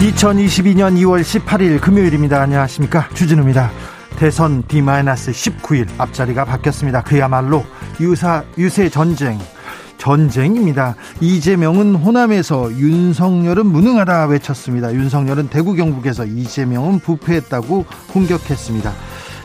[0.00, 2.40] 2022년 2월 18일 금요일입니다.
[2.40, 3.06] 안녕하십니까.
[3.12, 3.70] 주진우입니다.
[4.16, 7.02] 대선 D-19일 앞자리가 바뀌었습니다.
[7.02, 7.62] 그야말로
[8.00, 9.38] 유사, 유세 전쟁.
[9.98, 10.96] 전쟁입니다.
[11.20, 14.94] 이재명은 호남에서 윤석열은 무능하다 외쳤습니다.
[14.94, 18.94] 윤석열은 대구 경북에서 이재명은 부패했다고 공격했습니다.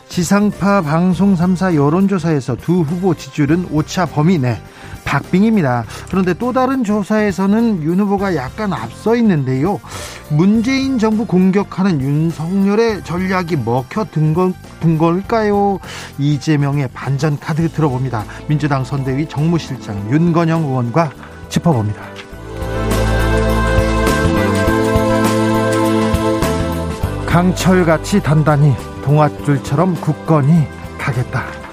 [0.08, 4.62] 지상파 방송 3사 여론조사에서 두 후보 지지율은 오차 범위 내
[5.16, 5.85] 박빙입니다.
[6.10, 9.80] 그런데 또 다른 조사에서는 윤 후보가 약간 앞서 있는데요.
[10.30, 14.54] 문재인 정부 공격하는 윤석열의 전략이 먹혀든 건,
[14.99, 15.80] 걸까요?
[16.20, 18.24] 이재명의 반전 카드 들어봅니다.
[18.48, 21.12] 민주당 선대위 정무실장 윤건영 의원과
[21.50, 22.02] 짚어봅니다.
[27.26, 30.68] 강철같이 단단히 동아줄처럼 굳건히
[31.00, 31.65] 가겠다.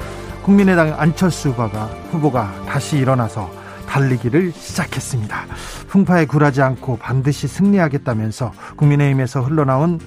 [0.43, 3.51] 국민의당 안철수 후보가, 후보가 다시 일어나서
[3.87, 5.47] 달리기를 시작했습니다.
[5.89, 10.01] 풍파에 굴하지 않고 반드시 승리하겠다면서 국민의힘에서 흘러나온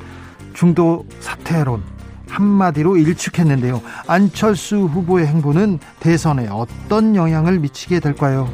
[0.54, 1.84] 중도 사퇴론
[2.28, 3.82] 한마디로 일축했는데요.
[4.08, 8.50] 안철수 후보의 행보는 대선에 어떤 영향을 미치게 될까요?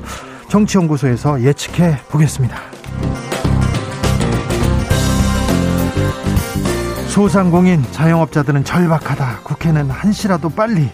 [0.49, 2.57] 정치연구소에서 예측해 보겠습니다.
[7.07, 9.39] 소상공인 자영업자들은 절박하다.
[9.43, 10.89] 국회는 한시라도 빨리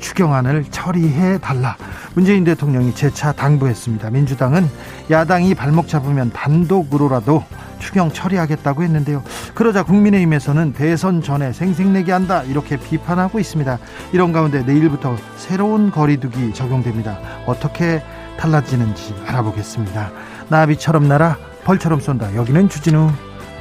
[0.00, 1.76] 추경안을 처리해 달라.
[2.14, 4.10] 문재인 대통령이 재차 당부했습니다.
[4.10, 4.68] 민주당은
[5.10, 7.44] 야당이 발목 잡으면 단독으로라도
[7.78, 9.22] 추경 처리하겠다고 했는데요.
[9.54, 13.78] 그러자 국민의힘에서는 대선 전에 생색내기 한다 이렇게 비판하고 있습니다.
[14.12, 17.18] 이런 가운데 내일부터 새로운 거리두기 적용됩니다.
[17.46, 18.02] 어떻게
[18.38, 20.10] 달라지는지 알아보겠습니다.
[20.48, 22.34] 나비처럼 날아 벌처럼 쏜다.
[22.34, 23.10] 여기는 주진우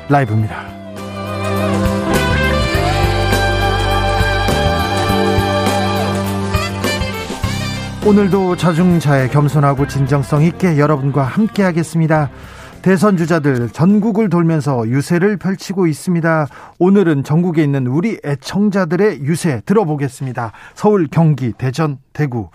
[0.10, 0.79] 라이브입니다.
[8.08, 12.30] 오늘도 자중차에 겸손하고 진정성 있게 여러분과 함께 하겠습니다.
[12.82, 16.48] 대선 주자들 전국을 돌면서 유세를 펼치고 있습니다.
[16.80, 20.54] 오늘은 전국에 있는 우리 애청자들의 유세 들어보겠습니다.
[20.76, 22.50] 서울, 경기, 대전, 대구,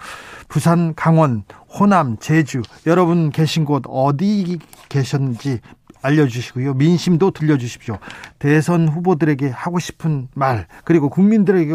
[0.49, 5.61] 부산, 강원, 호남, 제주 여러분 계신 곳 어디 계셨는지
[6.01, 6.75] 알려주시고요.
[6.75, 7.99] 민심도 들려주십시오.
[8.39, 11.75] 대선 후보들에게 하고 싶은 말 그리고 국민들에게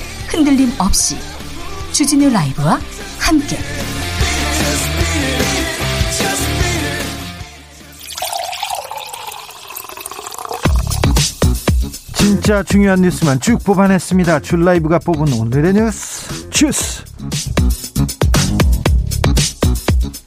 [0.31, 1.17] 흔들림 없이
[1.91, 2.79] 주진우 라이브와
[3.19, 3.57] 함께
[12.13, 14.39] 진짜 중요한 뉴스만 쭉 뽑아냈습니다.
[14.39, 17.03] 줄 라이브가 뽑은 오늘의 뉴스 주스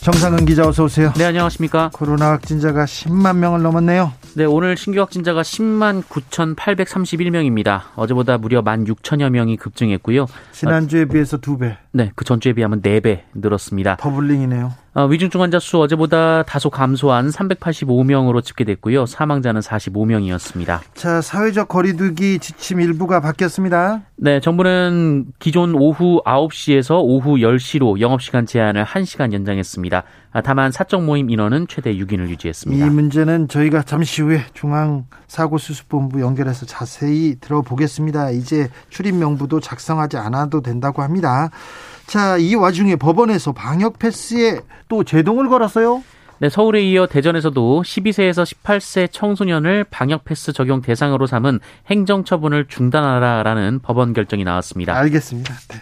[0.01, 1.15] 정상은 기자 어서 오세요.
[1.17, 1.89] 네 안녕하십니까.
[1.95, 4.13] 코로나 확진자가 10만 명을 넘었네요.
[4.37, 7.83] 네, 오늘 신규 확진자가 10만 9,831명입니다.
[7.95, 10.27] 어제보다 무려 1만 6천여 명이 급증했고요.
[10.51, 11.79] 지난주에 비해서 두 배.
[11.93, 13.97] 네, 그 전주에 비하면 4배 늘었습니다.
[13.97, 14.73] 더블링이네요.
[14.95, 19.07] 어, 위중증 환자 수 어제보다 다소 감소한 385명으로 집계됐고요.
[19.07, 20.81] 사망자는 45명이었습니다.
[20.95, 24.03] 자, 사회적 거리두기 지침 일부가 바뀌었습니다.
[24.17, 30.05] 네, 정부는 기존 오후 9시에서 오후 10시로 영업시간 제한을 1시간 연장했습니다.
[30.35, 32.85] 아, 다만 사적 모임 인원은 최대 6인을 유지했습니다.
[32.85, 38.31] 이 문제는 저희가 잠시 후에 중앙사고수습본부 연결해서 자세히 들어보겠습니다.
[38.31, 41.51] 이제 출입 명부도 작성하지 않아도 된다고 합니다.
[42.09, 44.59] 자, 이 와중에 법원에서 방역 패스에
[44.89, 46.03] 또 제동을 걸었어요.
[46.41, 53.79] 네, 서울에 이어 대전에서도 12세에서 18세 청소년을 방역 패스 적용 대상으로 삼은 행정 처분을 중단하라라는
[53.85, 54.97] 법원 결정이 나왔습니다.
[54.97, 55.55] 알겠습니다.
[55.69, 55.81] 네.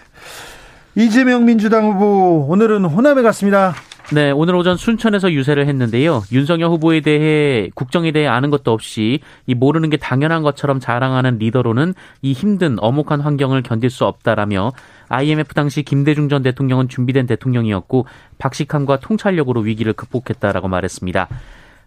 [0.94, 3.74] 이재명 민주당 후보 오늘은 호남에 갔습니다.
[4.10, 6.22] 네, 오늘 오전 순천에서 유세를 했는데요.
[6.32, 11.94] 윤석열 후보에 대해 국정에 대해 아는 것도 없이 이 모르는 게 당연한 것처럼 자랑하는 리더로는
[12.20, 14.72] 이 힘든 어목한 환경을 견딜 수 없다라며
[15.08, 18.06] IMF 당시 김대중 전 대통령은 준비된 대통령이었고
[18.38, 21.28] 박식함과 통찰력으로 위기를 극복했다라고 말했습니다.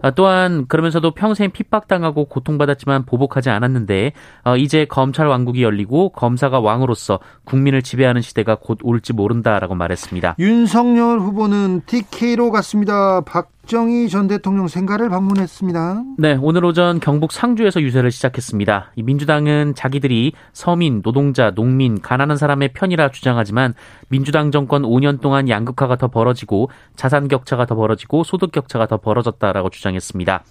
[0.01, 4.13] 아, 또한 그러면서도 평생 핍박당하고 고통받았지만 보복하지 않았는데
[4.44, 10.36] 어, 이제 검찰 왕국이 열리고 검사가 왕으로서 국민을 지배하는 시대가 곧 올지 모른다라고 말했습니다.
[10.39, 13.21] 윤석열 후보는 TK로 갔습니다.
[13.21, 16.04] 박 박정희 전 대통령 생가를 방문했습니다.
[16.20, 18.92] 네, 오늘 오전 경북 상주에서 유세를 시작했습니다.
[18.96, 23.74] 민주당은 자기들이 서민, 노동자, 농민, 가난한 사람의 편이라 주장하지만
[24.08, 29.72] 민주당 정권 5년 동안 양극화가 더 벌어지고 자산 격차가 더 벌어지고 소득 격차가 더 벌어졌다라고
[29.72, 30.44] 주장했습니다.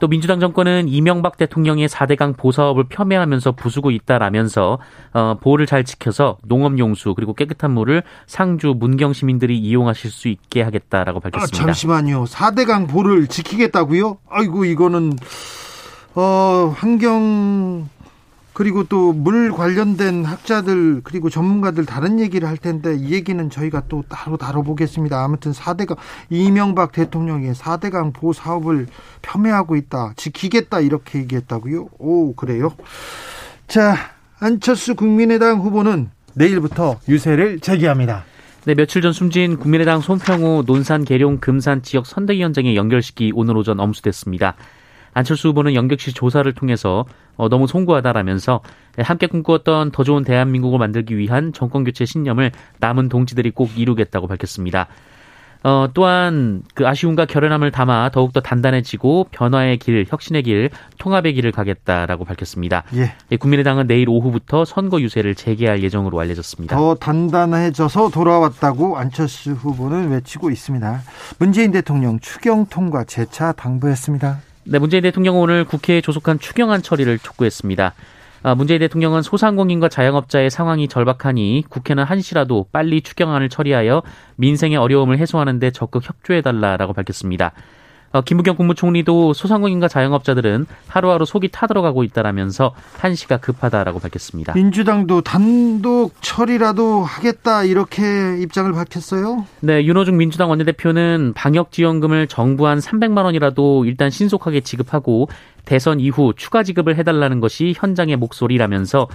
[0.00, 4.78] 또 민주당 정권은 이명박 대통령의 4대강 보사업을 폄훼하면서 부수고 있다라면서
[5.12, 11.20] 어, 보호를 잘 지켜서 농업용수 그리고 깨끗한 물을 상주 문경 시민들이 이용하실 수 있게 하겠다라고
[11.20, 11.62] 밝혔습니다.
[11.62, 12.24] 아, 잠시만요.
[12.24, 14.18] 4대강 보를 지키겠다고요?
[14.30, 15.12] 아이고 이거는
[16.14, 17.88] 어, 환경
[18.58, 24.02] 그리고 또 물 관련된 학자들 그리고 전문가들 다른 얘기를 할 텐데 이 얘기는 저희가 또
[24.08, 25.22] 따로 다뤄보겠습니다.
[25.22, 25.96] 아무튼 4대강
[26.28, 28.88] 이명박 대통령의 4대강 보호 사업을
[29.22, 30.14] 폄훼하고 있다.
[30.16, 31.88] 지키겠다 이렇게 얘기했다고요?
[31.98, 32.72] 오 그래요?
[33.68, 33.94] 자
[34.40, 38.24] 안철수 국민의당 후보는 내일부터 유세를 재개합니다.
[38.64, 44.56] 네, 며칠 전 숨진 국민의당 손평우 논산 계룡 금산 지역 선대위원장의 연결식이 오늘 오전 엄수됐습니다.
[45.18, 47.04] 안철수 후보는 연격시 조사를 통해서
[47.36, 48.60] 어, 너무 송구하다라면서
[48.98, 54.86] 함께 꿈꾸었던 더 좋은 대한민국을 만들기 위한 정권 교체 신념을 남은 동지들이 꼭 이루겠다고 밝혔습니다.
[55.64, 62.24] 어, 또한 그 아쉬움과 결연함을 담아 더욱더 단단해지고 변화의 길, 혁신의 길, 통합의 길을 가겠다라고
[62.24, 62.84] 밝혔습니다.
[62.94, 63.12] 예.
[63.32, 63.36] 예.
[63.36, 66.76] 국민의당은 내일 오후부터 선거 유세를 재개할 예정으로 알려졌습니다.
[66.76, 71.02] 더 단단해져서 돌아왔다고 안철수 후보는 외치고 있습니다.
[71.40, 74.47] 문재인 대통령 추경 통과 재차 당부했습니다.
[74.70, 77.94] 네, 문재인 대통령은 오늘 국회에 조속한 추경안 처리를 촉구했습니다.
[78.42, 84.02] 아, 문재인 대통령은 소상공인과 자영업자의 상황이 절박하니 국회는 한시라도 빨리 추경안을 처리하여
[84.36, 87.52] 민생의 어려움을 해소하는 데 적극 협조해달라라고 밝혔습니다.
[88.12, 94.54] 어, 김부겸 국무총리도 소상공인과 자영업자들은 하루하루 속이 타들어가고 있다라면서 한시가 급하다라고 밝혔습니다.
[94.54, 99.44] 민주당도 단독 처리라도 하겠다 이렇게 입장을 밝혔어요.
[99.60, 105.28] 네, 윤호중 민주당 원내대표는 방역 지원금을 정부 한 300만 원이라도 일단 신속하게 지급하고
[105.66, 109.08] 대선 이후 추가 지급을 해달라는 것이 현장의 목소리라면서 어,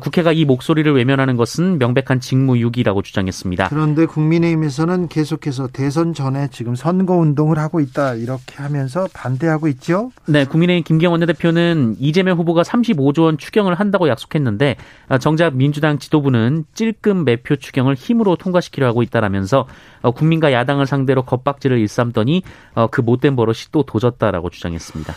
[0.00, 3.68] 국회가 이 목소리를 외면하는 것은 명백한 직무유기라고 주장했습니다.
[3.68, 10.10] 그런데 국민의힘에서는 계속해서 대선 전에 지금 선거 운동을 하고 있다 이렇게 하면서 반대하고 있죠.
[10.26, 14.76] 네, 국민의힘 김경 원내대표는 이재명 후보가 35조 원 추경을 한다고 약속했는데
[15.08, 19.66] 어, 정작 민주당 지도부는 찔끔 매표 추경을 힘으로 통과시키려 하고 있다라면서
[20.02, 22.42] 어, 국민과 야당을 상대로 겁박질을 일삼더니
[22.90, 25.14] 그 못된 버릇이 또 도졌다라고 주장했습니다.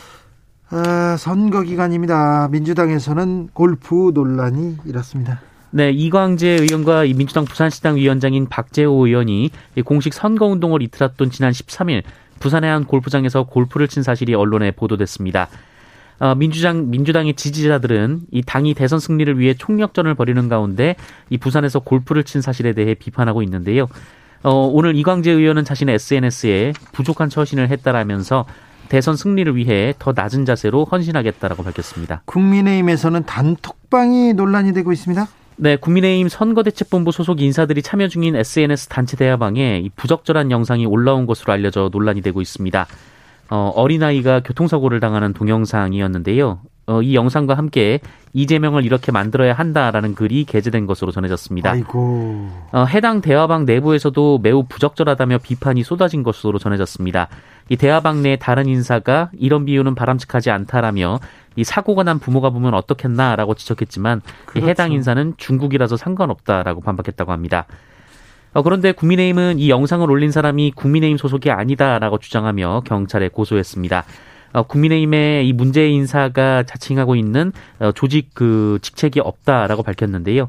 [0.69, 2.49] 아, 선거 기간입니다.
[2.51, 5.39] 민주당에서는 골프 논란이 일었습니다.
[5.71, 9.51] 네, 이광재 의원과 민주당 부산시당 위원장인 박재호 의원이
[9.85, 12.03] 공식 선거운동을 이틀 앞둔 지난 13일
[12.39, 15.49] 부산의 한 골프장에서 골프를 친 사실이 언론에 보도됐습니다.
[16.19, 20.95] 어, 민주당 민주당의 지지자들은 이 당이 대선 승리를 위해 총력전을 벌이는 가운데
[21.29, 23.87] 이 부산에서 골프를 친 사실에 대해 비판하고 있는데요.
[24.43, 28.45] 어, 오늘 이광재 의원은 자신의 SNS에 부족한 처신을 했다라면서
[28.87, 32.21] 대선 승리를 위해 더 낮은 자세로 헌신하겠다라고 밝혔습니다.
[32.25, 35.27] 국민의힘에서는 단톡방이 논란이 되고 있습니다.
[35.59, 41.89] 네, 국민의힘 선거대책본부 소속 인사들이 참여 중인 SNS 단체 대화방에 부적절한 영상이 올라온 것으로 알려져
[41.91, 42.85] 논란이 되고 있습니다.
[43.49, 46.61] 어, 어린아이가 교통사고를 당하는 동영상이었는데요.
[46.87, 47.99] 어, 이 영상과 함께
[48.31, 51.71] 이재명을 이렇게 만들어야 한다라는 글이 게재된 것으로 전해졌습니다.
[51.71, 52.49] 아이고.
[52.71, 57.27] 어, 해당 대화방 내부에서도 매우 부적절하다며 비판이 쏟아진 것으로 전해졌습니다.
[57.69, 61.19] 이 대화방 내 다른 인사가 이런 비유는 바람직하지 않다라며
[61.57, 64.67] 이 사고가 난 부모가 보면 어떻겠나라고 지적했지만 그렇죠.
[64.69, 67.65] 해당 인사는 중국이라서 상관없다라고 반박했다고 합니다.
[68.53, 74.06] 어, 그런데 국민의힘은 이 영상을 올린 사람이 국민의힘 소속이 아니다라고 주장하며 경찰에 고소했습니다.
[74.54, 80.47] 어, 국민의힘의 이 문재 인사가 자칭하고 있는 어, 조직 그 직책이 없다라고 밝혔는데요.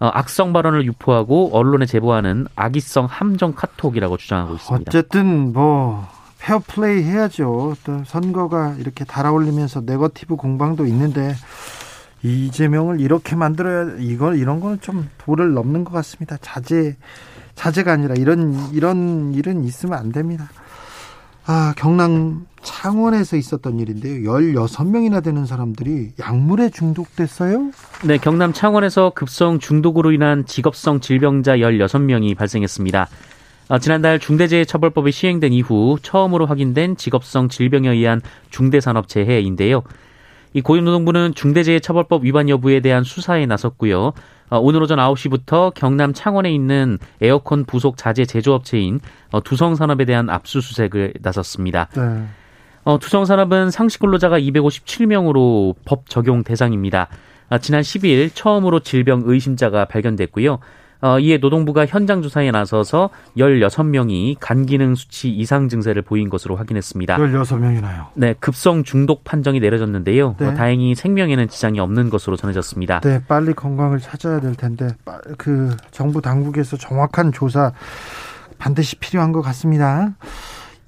[0.00, 4.84] 어, 악성 발언을 유포하고 언론에 제보하는 악의성 함정 카톡이라고 주장하고 있습니다.
[4.88, 6.08] 어쨌든 뭐
[6.40, 7.76] 페어플레이 해야죠.
[7.84, 11.34] 또 선거가 이렇게 달아오르면서 네거티브 공방도 있는데
[12.24, 16.36] 이재명을 이렇게 만들어야 이건 이런 거는 좀 도를 넘는 것 같습니다.
[16.40, 16.96] 자제
[17.54, 20.50] 자제가 아니라 이런 이런 일은 있으면 안 됩니다.
[21.46, 24.22] 아, 경남 창원에서 있었던 일인데요.
[24.22, 27.70] 16명이나 되는 사람들이 약물에 중독됐어요?
[28.04, 33.08] 네, 경남 창원에서 급성 중독으로 인한 직업성 질병자 16명이 발생했습니다.
[33.68, 39.82] 어, 지난달 중대재해처벌법이 시행된 이후 처음으로 확인된 직업성 질병에 의한 중대산업재해인데요.
[40.54, 44.12] 이 고용노동부는 중대재해처벌법 위반 여부에 대한 수사에 나섰고요.
[44.50, 49.00] 어, 오늘 오전 9시부터 경남 창원에 있는 에어컨 부속 자재 제조업체인
[49.30, 51.88] 어, 두성산업에 대한 압수수색을 나섰습니다.
[51.96, 52.26] 네.
[52.84, 57.08] 어, 두성산업은 상시 근로자가 257명으로 법 적용 대상입니다.
[57.48, 60.58] 아, 지난 10일 처음으로 질병 의심자가 발견됐고요.
[61.02, 67.18] 어, 이에 노동부가 현장 조사에 나서서 16명이 간 기능 수치 이상 증세를 보인 것으로 확인했습니다.
[67.18, 68.06] 16명이나요?
[68.14, 70.36] 네, 급성 중독 판정이 내려졌는데요.
[70.38, 70.46] 네.
[70.46, 73.00] 어, 다행히 생명에는 지장이 없는 것으로 전해졌습니다.
[73.00, 74.88] 네, 빨리 건강을 찾아야 될 텐데
[75.38, 77.72] 그 정부 당국에서 정확한 조사
[78.58, 80.14] 반드시 필요한 것 같습니다.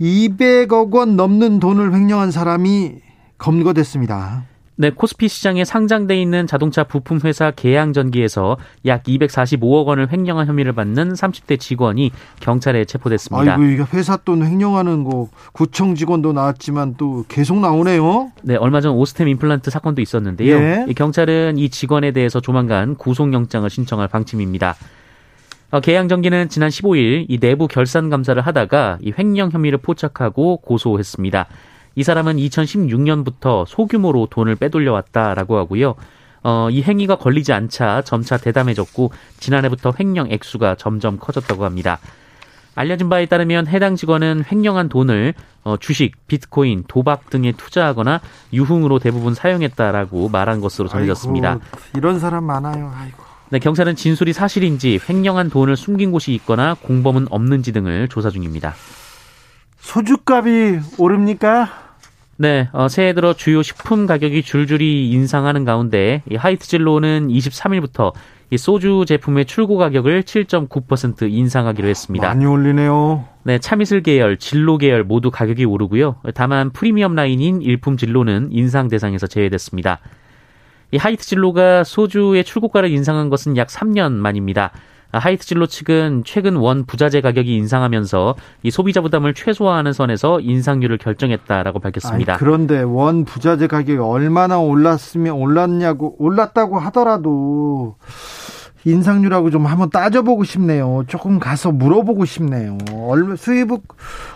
[0.00, 2.96] 200억 원 넘는 돈을 횡령한 사람이
[3.38, 4.44] 검거됐습니다.
[4.76, 11.12] 네, 코스피 시장에 상장돼 있는 자동차 부품 회사 계양전기에서 약 245억 원을 횡령한 혐의를 받는
[11.12, 12.10] 30대 직원이
[12.40, 13.52] 경찰에 체포됐습니다.
[13.52, 18.32] 아이고, 이게 회사 돈 횡령하는 거 구청 직원도 나왔지만 또 계속 나오네요.
[18.42, 20.58] 네, 얼마 전 오스템 임플란트 사건도 있었는데요.
[20.58, 20.86] 네.
[20.96, 24.74] 경찰은 이 직원에 대해서 조만간 구속영장을 신청할 방침입니다.
[25.74, 31.48] 어, 계양전기는 지난 15일 이 내부 결산 감사를 하다가 이 횡령 혐의를 포착하고 고소했습니다.
[31.96, 35.96] 이 사람은 2016년부터 소규모로 돈을 빼돌려 왔다라고 하고요.
[36.44, 41.98] 어, 이 행위가 걸리지 않자 점차 대담해졌고 지난해부터 횡령 액수가 점점 커졌다고 합니다.
[42.76, 48.20] 알려진 바에 따르면 해당 직원은 횡령한 돈을 어, 주식, 비트코인, 도박 등에 투자하거나
[48.52, 51.50] 유흥으로 대부분 사용했다라고 말한 것으로 전해졌습니다.
[51.50, 51.64] 아이고,
[51.96, 52.92] 이런 사람 많아요.
[52.94, 53.23] 아이고.
[53.50, 58.74] 네, 경찰은 진술이 사실인지 횡령한 돈을 숨긴 곳이 있거나 공범은 없는지 등을 조사 중입니다.
[59.78, 61.68] 소주값이 오릅니까?
[62.36, 68.12] 네, 어, 새해 들어 주요 식품 가격이 줄줄이 인상하는 가운데 이 하이트 진로는 23일부터
[68.50, 72.28] 이 소주 제품의 출고 가격을 7.9% 인상하기로 했습니다.
[72.28, 73.24] 많이 올리네요.
[73.44, 76.16] 네, 참이슬 계열, 진로 계열 모두 가격이 오르고요.
[76.34, 80.00] 다만 프리미엄 라인인 일품 진로는 인상 대상에서 제외됐습니다.
[80.90, 84.72] 이 하이트 진로가 소주의 출고가를 인상한 것은 약 3년 만입니다.
[85.12, 91.78] 하이트 진로 측은 최근 원 부자재 가격이 인상하면서 이 소비자 부담을 최소화하는 선에서 인상률을 결정했다라고
[91.78, 92.32] 밝혔습니다.
[92.34, 97.96] 아니, 그런데 원 부자재 가격이 얼마나 올랐으면 올랐냐고 올랐다고 하더라도
[98.84, 101.04] 인상률하고 좀 한번 따져보고 싶네요.
[101.06, 102.78] 조금 가서 물어보고 싶네요.
[102.92, 103.70] 얼마 수입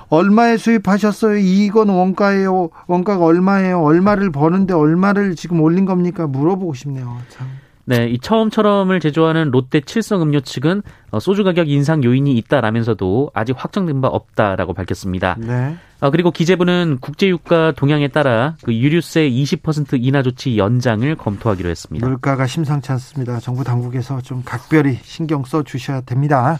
[0.08, 1.36] 얼마에 수입하셨어요?
[1.36, 2.70] 이건 원가예요.
[2.86, 3.82] 원가가 얼마예요?
[3.82, 6.26] 얼마를 버는데 얼마를 지금 올린 겁니까?
[6.26, 7.18] 물어보고 싶네요.
[7.28, 7.46] 참.
[7.88, 13.54] 네, 이 처음처럼을 제조하는 롯데 칠성 음료 측은 어, 소주 가격 인상 요인이 있다라면서도 아직
[13.56, 15.36] 확정된 바 없다라고 밝혔습니다.
[15.38, 15.74] 네.
[16.00, 22.06] 아, 그리고 기재부는 국제유가 동향에 따라 그 유류세 20% 인하 조치 연장을 검토하기로 했습니다.
[22.06, 23.40] 물가가 심상치 않습니다.
[23.40, 26.58] 정부 당국에서 좀 각별히 신경 써 주셔야 됩니다.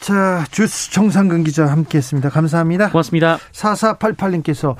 [0.00, 2.30] 자, 주스 정상근 기자 함께 했습니다.
[2.30, 2.88] 감사합니다.
[2.90, 3.36] 고맙습니다.
[3.52, 4.74] 4488님께서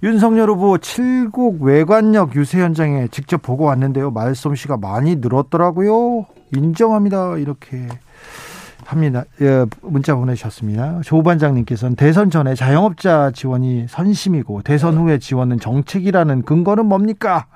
[0.00, 4.12] 윤석열 후보 칠곡 외관역 유세 현장에 직접 보고 왔는데요.
[4.12, 6.26] 말솜씨가 많이 늘었더라고요.
[6.54, 7.36] 인정합니다.
[7.38, 7.88] 이렇게
[8.84, 9.24] 합니다.
[9.40, 11.00] 예, 문자 보내셨습니다.
[11.04, 17.46] 조 반장님께서는 대선 전에 자영업자 지원이 선심이고 대선 후에 지원은 정책이라는 근거는 뭡니까?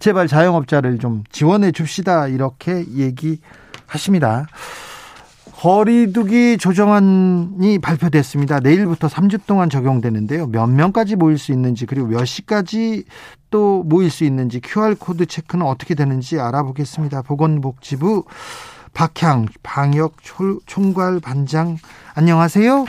[0.00, 2.26] 제발 자영업자를 좀 지원해 줍시다.
[2.26, 4.48] 이렇게 얘기하십니다.
[5.62, 8.58] 거리두기 조정안이 발표됐습니다.
[8.58, 10.48] 내일부터 3주 동안 적용되는데요.
[10.48, 13.04] 몇 명까지 모일 수 있는지 그리고 몇 시까지
[13.50, 17.22] 또 모일 수 있는지 QR코드 체크는 어떻게 되는지 알아보겠습니다.
[17.22, 18.24] 보건복지부
[18.92, 20.16] 박향 방역
[20.66, 21.76] 총괄 반장
[22.16, 22.84] 안녕하세요.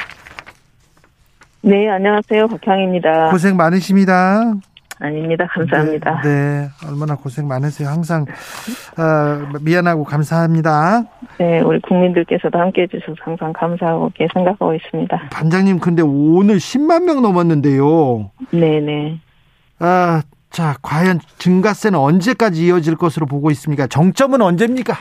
[1.61, 2.47] 네, 안녕하세요.
[2.47, 3.29] 박향입니다.
[3.29, 4.55] 고생 많으십니다.
[4.99, 5.47] 아닙니다.
[5.47, 6.21] 감사합니다.
[6.21, 7.89] 네, 네, 얼마나 고생 많으세요.
[7.89, 8.25] 항상
[8.97, 11.03] 어, 미안하고 감사합니다.
[11.37, 15.29] 네, 우리 국민들께서도 함께해 주셔서 항상 감사하고 생각하고 있습니다.
[15.31, 18.31] 반장님, 근데 오늘 10만 명 넘었는데요.
[18.51, 19.19] 네, 네.
[19.79, 23.87] 아, 자, 과연 증가세는 언제까지 이어질 것으로 보고 있습니까?
[23.87, 24.93] 정점은 언제입니까?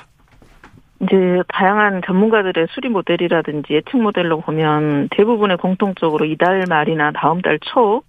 [1.03, 8.03] 이제 다양한 전문가들의 수리 모델이라든지 예측 모델로 보면 대부분의 공통적으로 이달 말이나 다음 달 초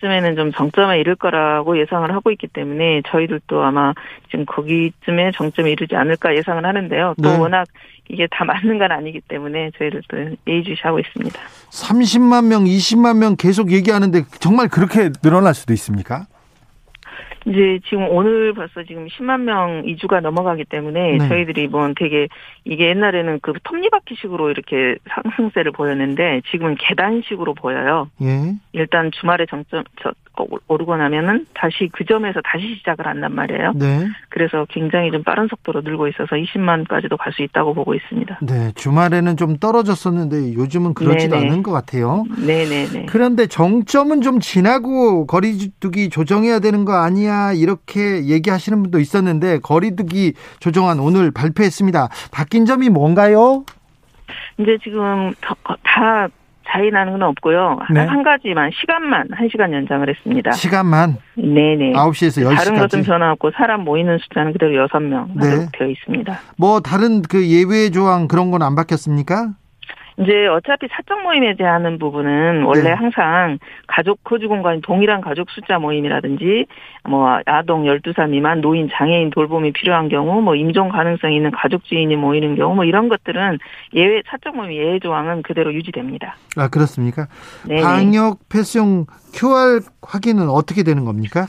[0.00, 3.94] 쯤에는 좀 정점에 이를 거라고 예상을 하고 있기 때문에 저희들도 아마
[4.30, 7.14] 지금 거기쯤에 정점에 이르지 않을까 예상을 하는데요.
[7.22, 7.38] 또 네.
[7.38, 7.66] 워낙
[8.08, 11.40] 이게 다 맞는 건 아니기 때문에 저희들도 예의주시하고 있습니다.
[11.70, 16.26] 30만 명, 20만 명 계속 얘기하는데 정말 그렇게 늘어날 수도 있습니까?
[17.46, 21.28] 이제 지금 오늘 벌써 지금 10만 명 이주가 넘어가기 때문에 네.
[21.28, 22.26] 저희들이 뭐 되게
[22.64, 28.08] 이게 옛날에는 그 톱니바퀴식으로 이렇게 상승세를 보였는데 지금은 계단식으로 보여요.
[28.22, 28.54] 예.
[28.72, 30.12] 일단 주말에 정점 저,
[30.68, 33.72] 오르고 나면은 다시 그 점에서 다시 시작을 한단 말이에요.
[33.76, 34.06] 네.
[34.28, 38.38] 그래서 굉장히 좀 빠른 속도로 늘고 있어서 20만까지도 갈 수 있다고 보고 있습니다.
[38.42, 38.72] 네.
[38.76, 41.48] 주말에는 좀 떨어졌었는데 요즘은 그렇지도 네네.
[41.48, 42.24] 않은 것 같아요.
[42.38, 43.06] 네네네.
[43.06, 50.98] 그런데 정점은 좀 지나고 거리두기 조정해야 되는 거 아니야 이렇게 얘기하시는 분도 있었는데 거리두기 조정안
[51.00, 52.08] 오늘 발표했습니다.
[52.32, 53.64] 바뀐 점이 뭔가요?
[54.58, 55.32] 이제 지금
[55.82, 56.28] 다,
[56.92, 57.78] 나는 건 없고요.
[57.94, 58.00] 네.
[58.04, 60.50] 한 가지만 시간만 한 시간 연장을 했습니다.
[60.52, 61.92] 시간만 네네.
[61.94, 63.06] 9시에서 다른 것은 10시까지.
[63.06, 65.46] 변화 없고 사람 모이는 숫자는 그대로 여섯 명 네.
[65.48, 66.38] 하도록 되어 있습니다.
[66.58, 69.52] 뭐 다른 그 예외 조항 그런 건 안 바뀌었습니까?
[70.18, 72.92] 이제 어차피 사적 모임에 대한 부분은 원래 네.
[72.92, 76.66] 항상 가족 거주 공간이 동일한 가족 숫자 모임이라든지
[77.08, 82.16] 뭐 아동 12살 미만 노인 장애인 돌봄이 필요한 경우 뭐 임종 가능성이 있는 가족 지인이
[82.16, 83.58] 모이는 경우 뭐 이런 것들은
[83.94, 86.36] 예외 사적 모임 예외 조항은 그대로 유지됩니다.
[86.56, 87.28] 아 그렇습니까?
[87.66, 87.82] 네.
[87.82, 91.46] 방역 패스용 QR 확인은 어떻게 되는 겁니까?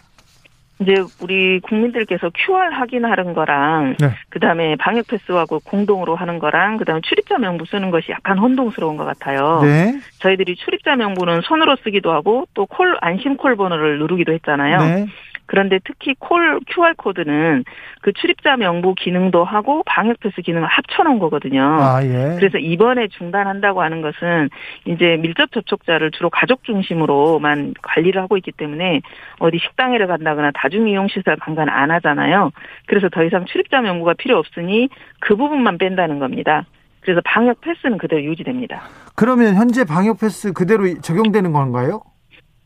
[0.79, 4.11] 이제 우리 국민들께서 QR 확인하는 거랑 네.
[4.29, 9.61] 그다음에 방역 패스하고 공동으로 하는 거랑 그다음에 출입자 명부 쓰는 것이 약간 혼동스러운 것 같아요.
[9.63, 9.99] 네.
[10.19, 14.77] 저희들이 출입자 명부는 손으로 쓰기도 하고 또 콜 안심 콜 번호를 누르기도 했잖아요.
[14.79, 15.05] 네.
[15.47, 17.63] 그런데 특히 콜 QR 코드는
[18.01, 21.61] 그 출입자 명부 기능도 하고 방역 패스 기능을 합쳐놓은 거거든요.
[21.61, 22.35] 아 예.
[22.37, 24.49] 그래서 이번에 중단한다고 하는 것은
[24.85, 29.01] 이제 밀접 접촉자를 주로 가족 중심으로만 관리를 하고 있기 때문에
[29.39, 32.51] 어디 식당에를 간다거나 다중 이용 시설 방관 안 하잖아요.
[32.85, 34.89] 그래서 더 이상 출입자 명부가 필요 없으니
[35.19, 36.65] 그 부분만 뺀다는 겁니다.
[37.01, 38.81] 그래서 방역 패스는 그대로 유지됩니다.
[39.15, 42.01] 그러면 현재 방역 패스 그대로 적용되는 건가요?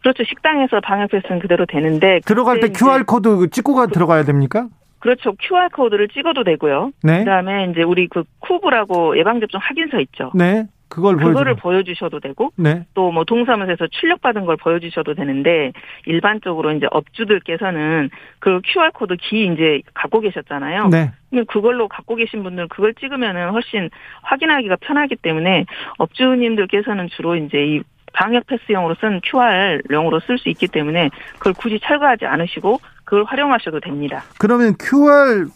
[0.02, 0.24] 그렇죠.
[0.24, 4.68] 식당에서 방역 패스는 그대로 되는데 들어갈 때 QR 코드 찍고가 들어가야 됩니까?
[5.00, 5.34] 그렇죠.
[5.40, 6.92] QR 코드를 찍어도 되고요.
[7.04, 7.20] 네.
[7.20, 10.32] 그다음에 이제 우리 그 COOV라고 예방 접종 확인서 있죠.
[10.36, 10.68] 네.
[10.90, 11.62] 그걸 그거를 보여주.
[11.62, 12.86] 보여주셔도 되고 네.
[12.94, 15.72] 또뭐 동사무소에서 출력받은 걸 보여주셔도 되는데
[16.06, 20.90] 일반적으로 이제 업주들께서는 그 QR 코드 기 이제 갖고 계셨잖아요.
[20.90, 21.12] 네.
[21.48, 23.90] 그걸로 갖고 계신 분들 그걸 찍으면은 훨씬
[24.24, 25.66] 확인하기가 편하기 때문에
[25.98, 27.82] 업주님들께서는 주로 이제 이
[28.14, 34.24] 방역 패스용으로 쓴 QR용으로 쓸 수 있기 때문에 그걸 굳이 철거하지 않으시고 그걸 활용하셔도 됩니다.
[34.38, 35.48] 그러면 QR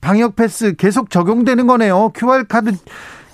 [0.00, 2.10] 방역 패스 계속 적용되는 거네요.
[2.14, 2.72] QR 카드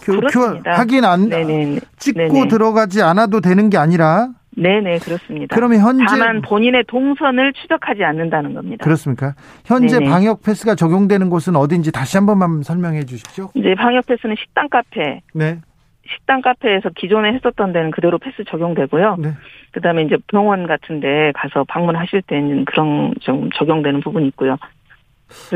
[0.03, 0.63] 그 QR.
[0.65, 1.81] 확인 안 네네.
[1.99, 2.49] 찍고 네네.
[2.49, 5.55] 들어가지 않아도 되는 게 아니라 네네 그렇습니다.
[5.55, 8.85] 그러면 현재 다만 본인의 동선을 추적하지 않는다는 겁니다.
[8.85, 9.35] 그렇습니까?
[9.65, 10.11] 현재 네네.
[10.11, 13.51] 방역 패스가 적용되는 곳은 어딘지 다시 한 번만 설명해 주십시오.
[13.55, 15.61] 이제 방역 패스는 식당 카페, 네.
[16.13, 19.17] 식당 카페에서 기존에 했었던 데는 그대로 패스 적용되고요.
[19.19, 19.31] 네.
[19.73, 24.57] 그다음에 이제 병원 같은데 가서 방문하실 때는 그런 좀 적용되는 부분이 있고요.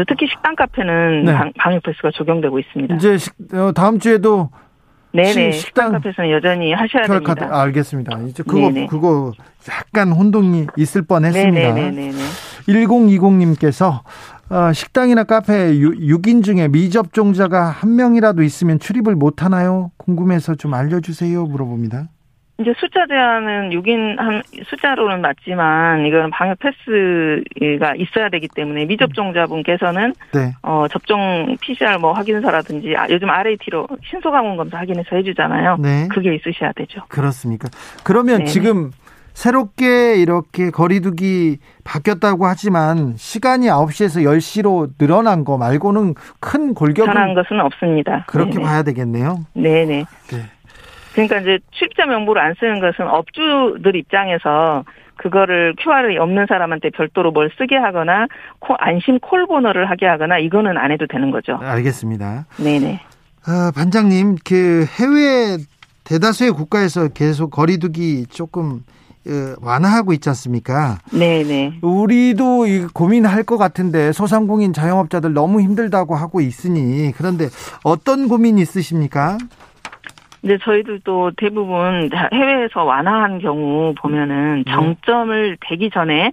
[0.09, 1.33] 특히 식당 카페는 네.
[1.35, 2.95] 방, 방역 패스가 적용되고 있습니다.
[2.95, 4.51] 이제 식, 어, 다음 주에도
[5.13, 7.49] 네네 시- 식당 식당 카페에서는 여전히 하셔야 됩니다.
[7.51, 8.19] 아, 알겠습니다.
[8.29, 8.87] 이제 그거 네네.
[8.87, 9.33] 그거
[9.69, 11.73] 약간 혼동이 있을 뻔했습니다.
[11.75, 12.13] 네네네네.
[12.69, 14.03] 1020님께서 어,
[14.75, 19.91] 식당이나 카페에 6인 중에 미접종자가 한 명이라도 있으면 출입을 못 하나요?
[19.97, 21.45] 궁금해서 좀 알려주세요.
[21.47, 22.09] 물어봅니다.
[22.61, 30.53] 이제 숫자 제한은 6인 한 숫자로는 맞지만 이거는 방역 패스가 있어야 되기 때문에 미접종자분께서는 네.
[30.63, 35.79] 어 접종 PCR 뭐 확인서라든지 아, 요즘 RAT로 신속항원 검사 확인해서 해주잖아요.
[35.81, 36.07] 네.
[36.13, 37.01] 그게 있으셔야 되죠.
[37.09, 37.69] 그렇습니까?
[38.05, 38.51] 그러면 네네.
[38.51, 38.93] 지금
[39.35, 47.61] 새롭게 이렇게 거리두기 바뀌었다고 하지만 시간이 9시에서 10시로 늘어난 거 말고는 큰 골격은 변한 것은
[47.61, 48.25] 없습니다.
[48.29, 48.63] 그렇게 네네.
[48.65, 49.41] 봐야 되겠네요.
[49.55, 50.05] 네네.
[50.29, 50.51] 네.
[51.13, 54.85] 그러니까 이제 출입자 명부를 안 쓰는 것은 업주들 입장에서
[55.17, 58.27] 그거를 QR이 없는 사람한테 별도로 뭘 쓰게 하거나
[58.61, 61.57] 코- 안심 콜 번호를 하게 하거나 이거는 안 해도 되는 거죠.
[61.61, 62.47] 알겠습니다.
[62.57, 63.01] 네네.
[63.47, 65.59] 아, 반장님, 그 해외
[66.05, 69.04] 대다수의 국가에서 계속 거리두기 조금 어,
[69.61, 70.99] 완화하고 있지 않습니까?
[71.13, 71.79] 네네.
[71.83, 77.47] 우리도 이 고민할 것 같은데 소상공인 자영업자들 너무 힘들다고 하고 있으니 그런데
[77.85, 79.39] 어떤 고민 있으십니까?
[80.41, 84.73] 근데 저희들도 대부분 다 해외에서 완화한 경우 보면은 네.
[84.73, 86.33] 정점을 되기 전에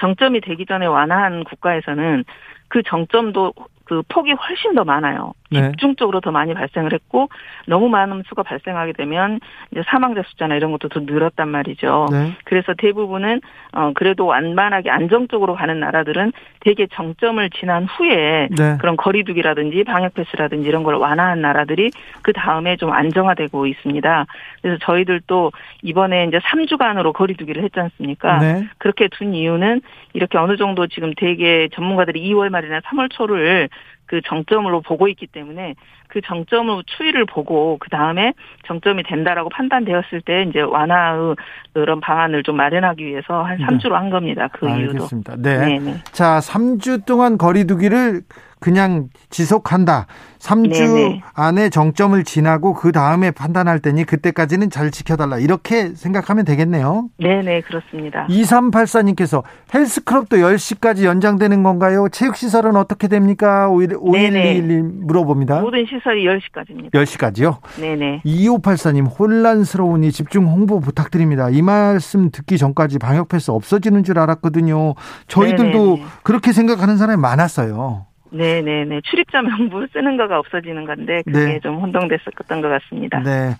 [0.00, 2.24] 정점이 되기 전에 완화한 국가에서는
[2.66, 3.52] 그 정점도
[3.84, 5.34] 그 폭이 훨씬 더 많아요.
[5.52, 5.70] 네.
[5.70, 7.28] 집중적으로 더 많이 발생을 했고
[7.66, 12.08] 너무 많은 수가 발생하게 되면 이제 사망자 숫자나 이런 것도 더 늘었단 말이죠.
[12.10, 12.32] 네.
[12.44, 13.40] 그래서 대부분은
[13.72, 18.76] 어 그래도 완만하게 안정적으로 가는 나라들은 대개 정점을 지난 후에 네.
[18.80, 21.90] 그런 거리두기라든지 방역 패스라든지 이런 걸 완화한 나라들이
[22.22, 24.26] 그 다음에 좀 안정화되고 있습니다.
[24.62, 28.38] 그래서 저희들도 이번에 이제 3주간으로 거리두기를 했지 않습니까?
[28.38, 28.68] 네.
[28.78, 29.80] 그렇게 둔 이유는
[30.12, 33.68] 이렇게 어느 정도 지금 대개 전문가들이 2월 말이나 3월 초를
[34.12, 35.74] 그 정점으로 보고 있기 때문에
[36.08, 38.34] 그 정점으로 추이를 보고 그 다음에
[38.66, 41.36] 정점이 된다라고 판단되었을 때 이제 완화의
[41.72, 43.64] 그런 방안을 좀 마련하기 위해서 한 네.
[43.64, 44.48] 3주로 한 겁니다.
[44.52, 44.92] 그 이유도.
[44.92, 45.36] 알겠습니다.
[45.38, 45.78] 네.
[45.78, 46.04] 네네.
[46.12, 48.20] 자, 3주 동안 거리두기를
[48.62, 50.06] 그냥 지속한다.
[50.38, 51.22] 3주 네네.
[51.34, 55.38] 안에 정점을 지나고 그 다음에 판단할 테니 그때까지는 잘 지켜달라.
[55.38, 57.08] 이렇게 생각하면 되겠네요.
[57.18, 58.26] 네네 그렇습니다.
[58.28, 59.42] 2384님께서
[59.74, 62.08] 헬스클럽도 10시까지 연장되는 건가요?
[62.10, 63.68] 체육시설은 어떻게 됩니까?
[63.68, 65.60] 5121님 물어봅니다.
[65.60, 66.92] 모든 시설이 10시까지입니다.
[66.92, 67.58] 10시까지요?
[67.80, 68.22] 네네.
[68.24, 71.50] 2584님 혼란스러우니 집중 홍보 부탁드립니다.
[71.50, 74.94] 이 말씀 듣기 전까지 방역 패스 없어지는 줄 알았거든요.
[75.28, 76.04] 저희들도 네네네.
[76.22, 78.06] 그렇게 생각하는 사람이 많았어요.
[78.32, 79.02] 네네네.
[79.04, 81.60] 출입자 명부 쓰는 거가 없어지는 건데 그게 네.
[81.60, 83.20] 좀 혼동됐었던 것 같습니다.
[83.20, 83.54] 네.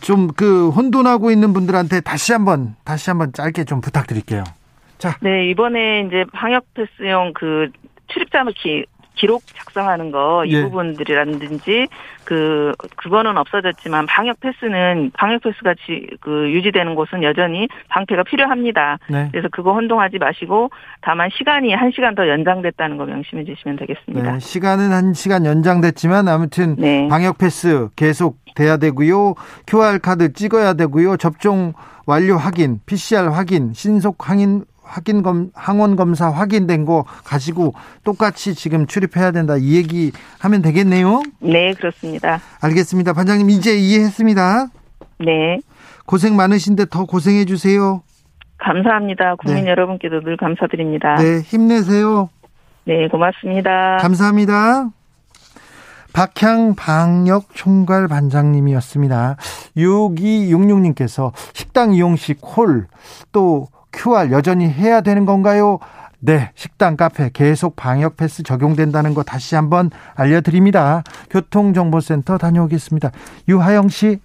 [0.00, 4.42] 좀그 혼돈하고 있는 분들한테 다시 한번 다시 한번 짧게 좀 부탁드릴게요.
[4.98, 7.70] 자, 네, 이번에 이제 방역 패스용 그
[8.08, 8.84] 출입자 기,
[9.16, 10.62] 기록 작성하는 거이 예.
[10.62, 11.88] 부분들이라든지
[12.24, 18.98] 그 그거는 없어졌지만 방역 패스는 방역 패스가 지, 그 유지되는 곳은 여전히 방패가 필요합니다.
[19.08, 19.28] 네.
[19.32, 24.32] 그래서 그거 혼동하지 마시고 다만 시간이 한 시간 더 연장됐다는 거 명심해 주시면 되겠습니다.
[24.32, 24.38] 네.
[24.38, 27.08] 시간은 한 시간 연장됐지만 아무튼 네.
[27.08, 29.34] 방역 패스 계속 돼야 되고요.
[29.66, 31.16] QR 카드 찍어야 되고요.
[31.16, 31.72] 접종
[32.06, 38.86] 완료 확인, PCR 확인, 신속 확인 확인 검 항원 검사 확인된 거 가지고 똑같이 지금
[38.86, 39.56] 출입해야 된다.
[39.56, 41.22] 이 얘기 하면 되겠네요.
[41.40, 42.40] 네, 그렇습니다.
[42.60, 43.12] 알겠습니다.
[43.12, 44.68] 반장님 이제 이해했습니다.
[45.20, 45.58] 네.
[46.06, 48.02] 고생 많으신데 더 고생해 주세요.
[48.58, 49.34] 감사합니다.
[49.36, 49.70] 국민 네.
[49.70, 51.16] 여러분께도 늘 감사드립니다.
[51.16, 52.30] 네, 힘내세요.
[52.84, 53.98] 네, 고맙습니다.
[54.00, 54.88] 감사합니다.
[56.12, 59.36] 박향 방역 총괄 반장님이었습니다.
[59.76, 62.86] 6266님께서 식당 이용 시 콜
[63.32, 65.78] 또 QR 여전히 해야 되는 건가요?
[66.18, 71.02] 네, 식당, 카페 계속 방역 패스 적용된다는 거 다시 한번 알려드립니다.
[71.30, 73.10] 교통정보센터 다녀오겠습니다.
[73.48, 74.18] 유하영 씨.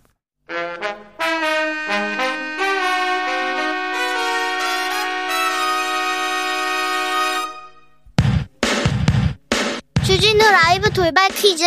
[10.04, 11.64] 주진우 라이브 돌발 퀴즈.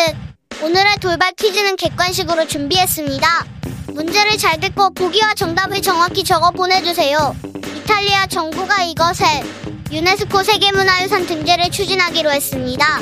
[0.62, 3.26] 오늘의 돌발 퀴즈는 객관식으로 준비했습니다.
[3.94, 7.34] 문제를 잘 듣고 보기와 정답을 정확히 적어 보내주세요.
[7.84, 9.26] 이탈리아 정부가 이것을
[9.92, 12.98] 유네스코 세계문화유산 등재를 추진하기로 했습니다.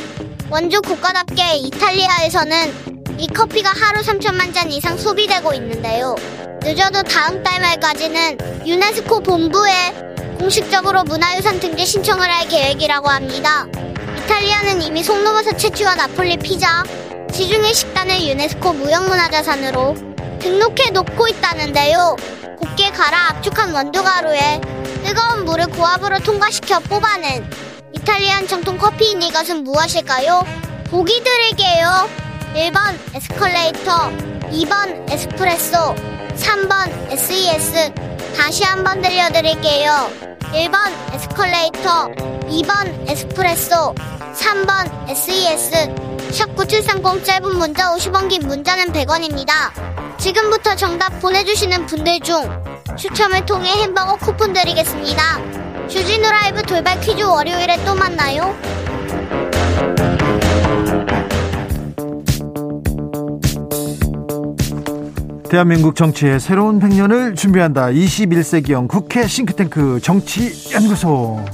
[0.51, 6.16] 원조 국가답게 이탈리아에서는 이 커피가 하루 3천만 잔 이상 소비되고 있는데요.
[6.64, 9.73] 늦어도 다음 달 말까지는 유네스코 본부에
[10.40, 13.66] 공식적으로 문화유산 등재 신청을 할 계획이라고 합니다.
[14.18, 16.83] 이탈리아는 이미 송로버섯 채취와 나폴리 피자,
[17.33, 19.95] 지중해 식단을 유네스코 무형문화자산으로
[20.40, 22.16] 등록해 놓고 있다는데요.
[22.57, 24.61] 곱게 갈아 압축한 원두가루에
[25.05, 27.49] 뜨거운 물을 고압으로 통과시켜 뽑아낸
[27.93, 30.45] 이탈리안 정통 커피인 이것은 무엇일까요?
[30.91, 32.09] 보기 드릴게요.
[32.55, 34.11] 1번 에스컬레이터,
[34.51, 35.95] 2번 에스프레소,
[36.37, 37.95] 3번 SES.
[38.37, 40.11] 다시 한번 들려드릴게요.
[40.53, 42.09] 1번 에스컬레이터,
[42.51, 46.33] 2번 에스프레소, 3번 SES.
[46.33, 50.02] 샵 9730 짧은 문자 50원 긴 문자는 100원입니다.
[50.23, 52.49] 지금부터 정답 보내주시는 분들 중
[52.97, 55.21] 추첨을 통해 햄버거 쿠폰 드리겠습니다.
[55.89, 58.55] 주진우 라이브 돌발 퀴즈 월요일에 또 만나요.
[65.51, 67.87] 대한민국 정치의 새로운 100년을 준비한다.
[67.87, 71.45] 21세기형 국회 싱크탱크 정치연구소.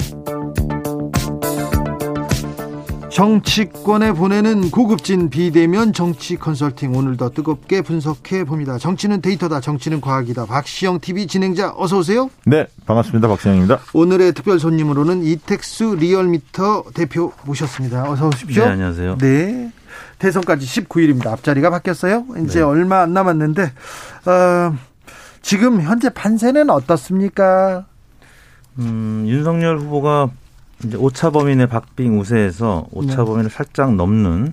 [3.19, 8.79] 정치권에 보내는 고급진 비대면 정치 컨설팅 오늘도 뜨겁게 분석해 봅니다.
[8.79, 9.61] 정치는 데이터다.
[9.61, 10.47] 정치는 과학이다.
[10.47, 12.31] 박시영 TV 진행자 어서 오세요.
[12.47, 13.27] 네, 반갑습니다.
[13.27, 13.81] 박시영입니다.
[13.93, 18.09] 오늘의 특별 손님으로는 이택수 리얼미터 대표 모셨습니다.
[18.09, 18.63] 어서 오십시오.
[18.65, 19.19] 네, 안녕하세요.
[19.19, 19.73] 네.
[20.21, 21.27] 대선까지 19일입니다.
[21.27, 22.25] 앞자리가 바뀌었어요.
[22.45, 22.65] 이제 네.
[22.65, 24.77] 얼마 안 남았는데 어,
[25.43, 27.85] 지금 현재 판세는 어떻습니까?
[28.79, 30.31] 음, 윤석열 후보가
[30.85, 33.25] 이제 오차 범인의 박빙 우세에서 오차 네.
[33.25, 34.53] 범인을 살짝 넘는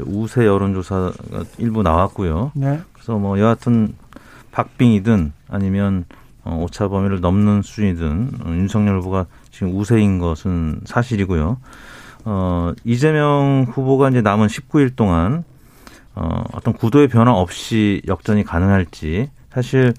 [0.00, 2.52] 우세 여론조사가 일부 나왔고요.
[2.54, 2.80] 네.
[2.92, 3.94] 그래서 뭐 여하튼
[4.52, 6.04] 박빙이든 아니면
[6.44, 11.58] 어, 오차 범위를 넘는 수준이든 어, 윤석열 후보가 지금 우세인 것은 사실이고요.
[12.24, 15.44] 어, 이재명 후보가 이제 남은 19일 동안
[16.14, 19.92] 어, 어떤 구도의 변화 없이 역전이 가능할지 사실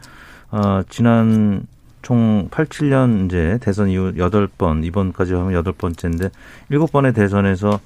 [0.51, 1.67] 어, 지난
[2.07, 6.31] 총 87년 이제 대선 이후 8번, 이번까지 하면 8번째인데
[6.71, 7.81] 7번의 대선에서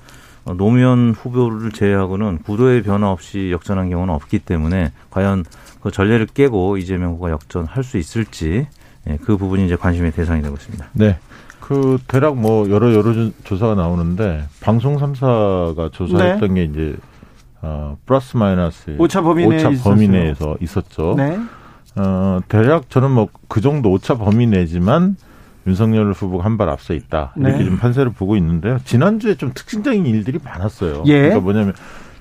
[0.46, 5.44] 어, 노무현 후보를 제외하고는 구도의 변화 없이 역전한 경우는 없기 때문에 과연
[5.82, 8.68] 그 전례를 깨고 이재명 후보가 역전할 수 있을지
[9.10, 10.90] 예, 그 부분이 이제 관심의 대상이 되고 있습니다.
[10.94, 11.18] 네.
[11.60, 16.54] 그 대략 뭐 여러 여러 조사가 나오는데 방송 3사가 조사했던 네.
[16.54, 16.96] 게 이제
[17.64, 19.22] 어 플러스 마이너스 오차
[19.84, 21.16] 범위 내에서 있었죠.
[21.18, 21.40] 네.
[21.96, 25.18] 어 대략 저는 뭐 그 정도 오차 범위 내지만
[25.68, 27.66] 윤석열 후보가 한 발 앞서 있다 이렇게 네.
[27.66, 28.80] 좀 판세를 보고 있는데요.
[28.86, 31.04] 지난주에 좀 특징적인 일들이 많았어요.
[31.08, 31.14] 예.
[31.20, 31.74] 그러니까 뭐냐면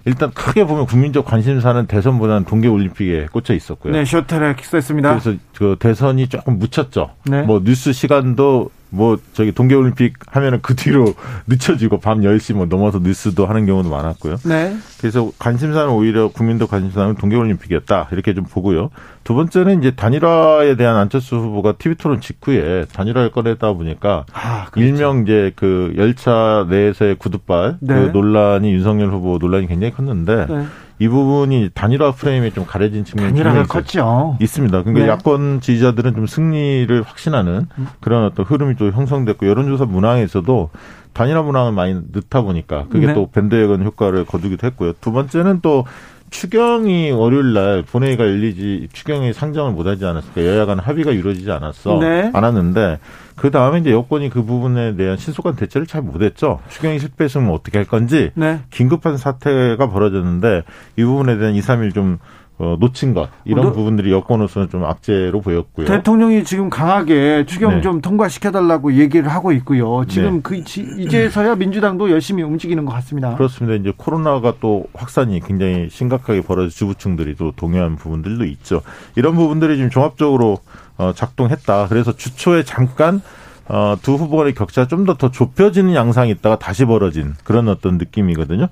[0.06, 3.92] 일단 크게 보면 국민적 관심사는 대선보다는 동계올림픽에 꽂혀 있었고요.
[3.92, 5.10] 네, 쇼트랙 했습니다.
[5.10, 7.10] 그래서 그 대선이 조금 묻혔죠.
[7.26, 7.42] 네.
[7.42, 11.14] 뭐 뉴스 시간도 뭐 저기 동계올림픽 하면은 그 뒤로
[11.46, 14.36] 늦춰지고 밤 10시 뭐 넘어서 뉴스도 하는 경우도 많았고요.
[14.44, 14.76] 네.
[14.98, 18.08] 그래서 관심사는 오히려 국민들 관심사는 동계올림픽이었다.
[18.12, 18.90] 이렇게 좀 보고요.
[19.24, 24.88] 두 번째는 이제 단일화에 대한 안철수 후보가 TV 토론 직후에 단일화를 꺼내다 보니까 아, 그렇죠.
[24.88, 27.94] 일명 이제 그 열차 내에서의 구두발 네.
[27.94, 30.66] 그 논란이 윤석열 후보 논란이 굉장히 컸는데 네.
[31.00, 34.36] 이 부분이 단일화 프레임에 좀 가려진 측면이 단일화가 컸죠.
[34.38, 34.82] 있습니다.
[34.82, 35.10] 그러니까 네.
[35.10, 37.66] 야권 지지자들은 좀 승리를 확신하는
[38.00, 40.68] 그런 어떤 흐름이 또 형성됐고 여론조사 문항에서도
[41.14, 43.14] 단일화 문항을 많이 넣다 보니까 그게 네.
[43.14, 44.92] 또 밴드웨건 효과를 거두기도 했고요.
[45.00, 45.86] 두 번째는 또
[46.30, 52.30] 추경이 월요일 날 본회의가 열리지 추경이 상정을 못하지 않았을까 여야 간 합의가 이루어지지 않았어 네.
[52.32, 52.98] 않았는데
[53.36, 56.60] 그 다음에 이제 여권이 그 부분에 대한 신속한 대처를 잘 못했죠.
[56.68, 58.60] 추경이 실패했으면 어떻게 할 건지 네.
[58.70, 60.62] 긴급한 사태가 벌어졌는데
[60.96, 62.18] 이 부분에 대한 2, 3일 좀
[62.62, 65.86] 어, 놓친 것 이런 어, 부분들이 여권으로서는 좀 악재로 보였고요.
[65.86, 67.80] 대통령이 지금 강하게 추경 네.
[67.80, 70.04] 좀 통과시켜달라고 얘기를 하고 있고요.
[70.06, 70.40] 지금 네.
[70.42, 73.34] 그 이제서야 민주당도 열심히 움직이는 것 같습니다.
[73.34, 73.76] 그렇습니다.
[73.80, 78.82] 이제 코로나가 또 확산이 굉장히 심각하게 벌어져 주부층들이 또 동요한 부분들도 있죠.
[79.16, 80.58] 이런 부분들이 지금 종합적으로
[80.98, 81.86] 어, 작동했다.
[81.88, 83.22] 그래서 주초에 잠깐
[83.68, 87.96] 어, 두 후보 간의 격차가 좀 더 더 좁혀지는 양상이 있다가 다시 벌어진 그런 어떤
[87.96, 88.66] 느낌이거든요.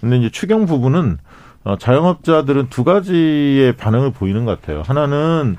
[0.00, 1.18] 근데 이제 추경 부분은
[1.64, 4.82] 어, 자영업자들은 두 가지의 반응을 보이는 것 같아요.
[4.86, 5.56] 하나는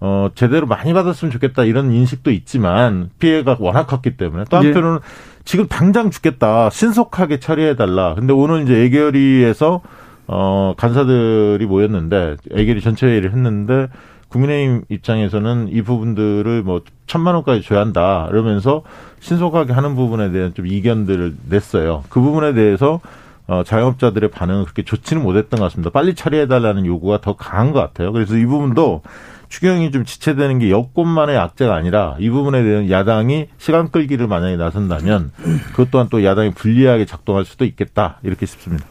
[0.00, 5.44] 어, 제대로 많이 받았으면 좋겠다 이런 인식도 있지만 피해가 워낙 컸기 때문에 또 한편으로는 예.
[5.44, 8.14] 지금 당장 죽겠다 신속하게 처리해달라.
[8.14, 9.80] 근데 오늘 이제 애결위에서
[10.26, 13.88] 어, 간사들이 모였는데 애결위 전체 회의를 했는데
[14.28, 18.82] 국민의힘 입장에서는 이 부분들을 뭐 천만 원까지 줘야 한다 이러면서
[19.20, 22.02] 신속하게 하는 부분에 대한 좀 이견들을 냈어요.
[22.08, 23.00] 그 부분에 대해서
[23.46, 25.90] 어, 자영업자들의 반응은 그렇게 좋지는 못했던 것 같습니다.
[25.90, 28.12] 빨리 처리해달라는 요구가 더 강한 것 같아요.
[28.12, 29.02] 그래서 이 부분도
[29.48, 35.30] 추경이 좀 지체되는 게 여권만의 악재가 아니라 이 부분에 대한 야당이 시간 끌기를 만약에 나선다면
[35.70, 38.86] 그것 또한 또 야당이 불리하게 작동할 수도 있겠다 이렇게 싶습니다.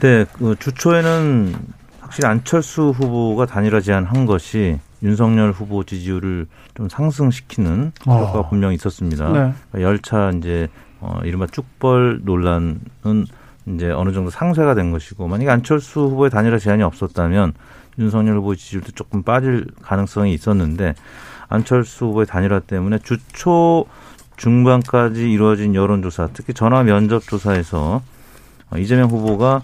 [0.00, 1.54] 네, 그 주초에는
[2.00, 8.48] 확실히 안철수 후보가 단일화 제안한 것이 윤석열 후보 지지율을 좀 상승시키는 효과가 어.
[8.48, 9.26] 분명히 있었습니다.
[9.26, 9.52] 네.
[9.70, 10.68] 그러니까 열차 이제
[11.00, 12.80] 어, 이른바 쭉벌 논란은
[13.66, 17.52] 이제 어느 정도 상쇄가 된 것이고 만약에 안철수 후보의 단일화 제안이 없었다면
[17.98, 20.94] 윤석열 후보 지지율도 조금 빠질 가능성이 있었는데
[21.48, 23.86] 안철수 후보의 단일화 때문에 주초
[24.36, 28.02] 중반까지 이루어진 여론조사, 특히 전화 면접 조사에서
[28.70, 29.62] 어, 이재명 후보가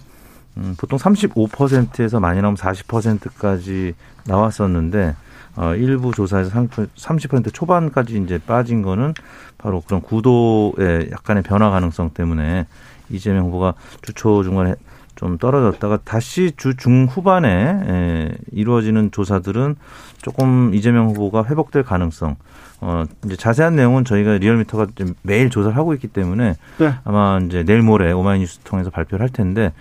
[0.57, 3.95] 음, 보통 35%에서 많이 나오면 40%까지
[4.25, 5.15] 나왔었는데
[5.57, 9.15] 어, 일부 조사에서 30% 초반까지 이제 빠진 거는
[9.59, 12.67] 바로 그런 구도의 약간의 변화 가능성 때문에
[13.11, 14.75] 이재명 후보가 주초 중간에
[15.15, 19.77] 좀 떨어졌다가 다시 주 중 후반에 에, 이루어지는 조사들은
[20.21, 22.37] 조금 이재명 후보가 회복될 가능성.
[22.81, 24.89] 어, 이제 자세한 내용은 저희가 리얼미터가
[25.23, 26.95] 매일 조사를 하고 있기 때문에 네.
[27.05, 29.73] 아마 이제 내일 모레 오마이뉴스 통해서 발표를 할 텐데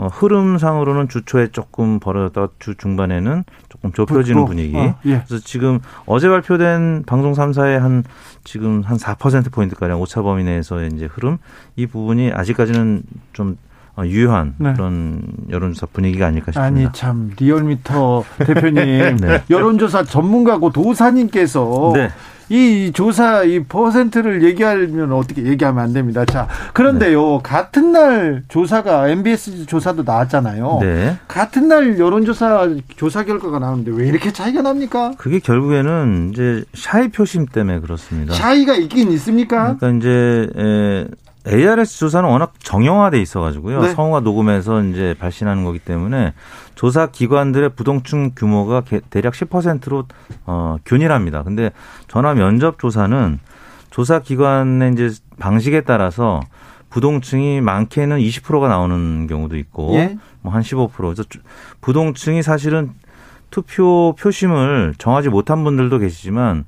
[0.00, 4.74] 어, 흐름상으로는 주초에 조금 벌어졌다가 주 중반에는 조금 좁혀지는 분위기.
[4.74, 5.22] 어, 예.
[5.26, 8.04] 그래서 지금 어제 발표된 방송 3사의 한
[8.42, 11.36] 지금 한 4% 포인트 가량 오차 범위 내에서의 이제 흐름
[11.76, 13.02] 이 부분이 아직까지는
[13.34, 13.69] 좀 어,
[14.04, 14.72] 유효한 네.
[14.72, 16.64] 그런 여론조사 분위기가 아닐까 싶습니다.
[16.64, 19.42] 아니 참 리얼미터 대표님 네.
[19.50, 22.10] 여론조사 전문가고 도사님께서 네.
[22.50, 26.24] 이 조사 이 퍼센트를 얘기하면 어떻게 얘기하면 안 됩니다.
[26.24, 27.22] 자, 그런데요.
[27.36, 27.38] 네.
[27.44, 30.78] 같은 날 조사가 MBS 조사도 나왔잖아요.
[30.80, 31.16] 네.
[31.28, 35.12] 같은 날 여론조사 조사 결과가 나오는데 왜 이렇게 차이가 납니까?
[35.16, 38.34] 그게 결국에는 이제 샤이 표심 때문에 그렇습니다.
[38.34, 39.76] 샤이가 있긴 있습니까?
[39.76, 41.06] 그러니까 이제 에,
[41.46, 43.80] ARS 조사는 워낙 정형화돼 있어가지고요.
[43.82, 43.88] 네.
[43.94, 46.34] 성우가 녹음해서 이제 발신하는 거기 때문에
[46.74, 50.04] 조사 기관들의 부동층 규모가 대략 10%로
[50.46, 51.42] 어, 균일합니다.
[51.42, 51.70] 근데
[52.08, 53.38] 전화 면접 조사는
[53.90, 56.40] 조사 기관의 이제 방식에 따라서
[56.90, 60.18] 부동층이 많게는 20%가 나오는 경우도 있고 예?
[60.42, 60.92] 뭐한 15%.
[60.92, 61.24] 그래서
[61.80, 62.92] 부동층이 사실은
[63.50, 66.64] 투표 표심을 정하지 못한 분들도 계시지만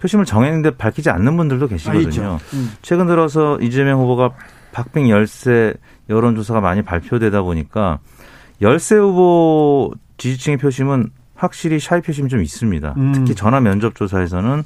[0.00, 2.28] 표심을 정했는데 밝히지 않는 분들도 계시거든요.
[2.28, 2.72] 아, 음.
[2.82, 4.30] 최근 들어서 이재명 후보가
[4.72, 5.74] 박빙 열세
[6.08, 7.98] 여론조사가 많이 발표되다 보니까
[8.62, 12.94] 열세 후보 지지층의 표심은 확실히 샤이 표심이 좀 있습니다.
[12.96, 13.12] 음.
[13.12, 14.64] 특히 전화 면접 조사에서는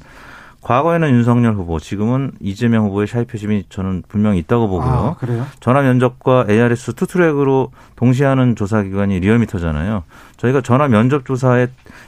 [0.61, 4.91] 과거에는 윤석열 후보, 지금은 이재명 후보의 shy 표심이 저는 분명히 있다고 보고요.
[4.91, 5.45] 아, 그래요?
[5.59, 10.03] 전화 면접과 ARS two-track으로 동시에 하는 조사 기관이 리얼미터잖아요.
[10.37, 11.67] 저희가 전화 면접 조사에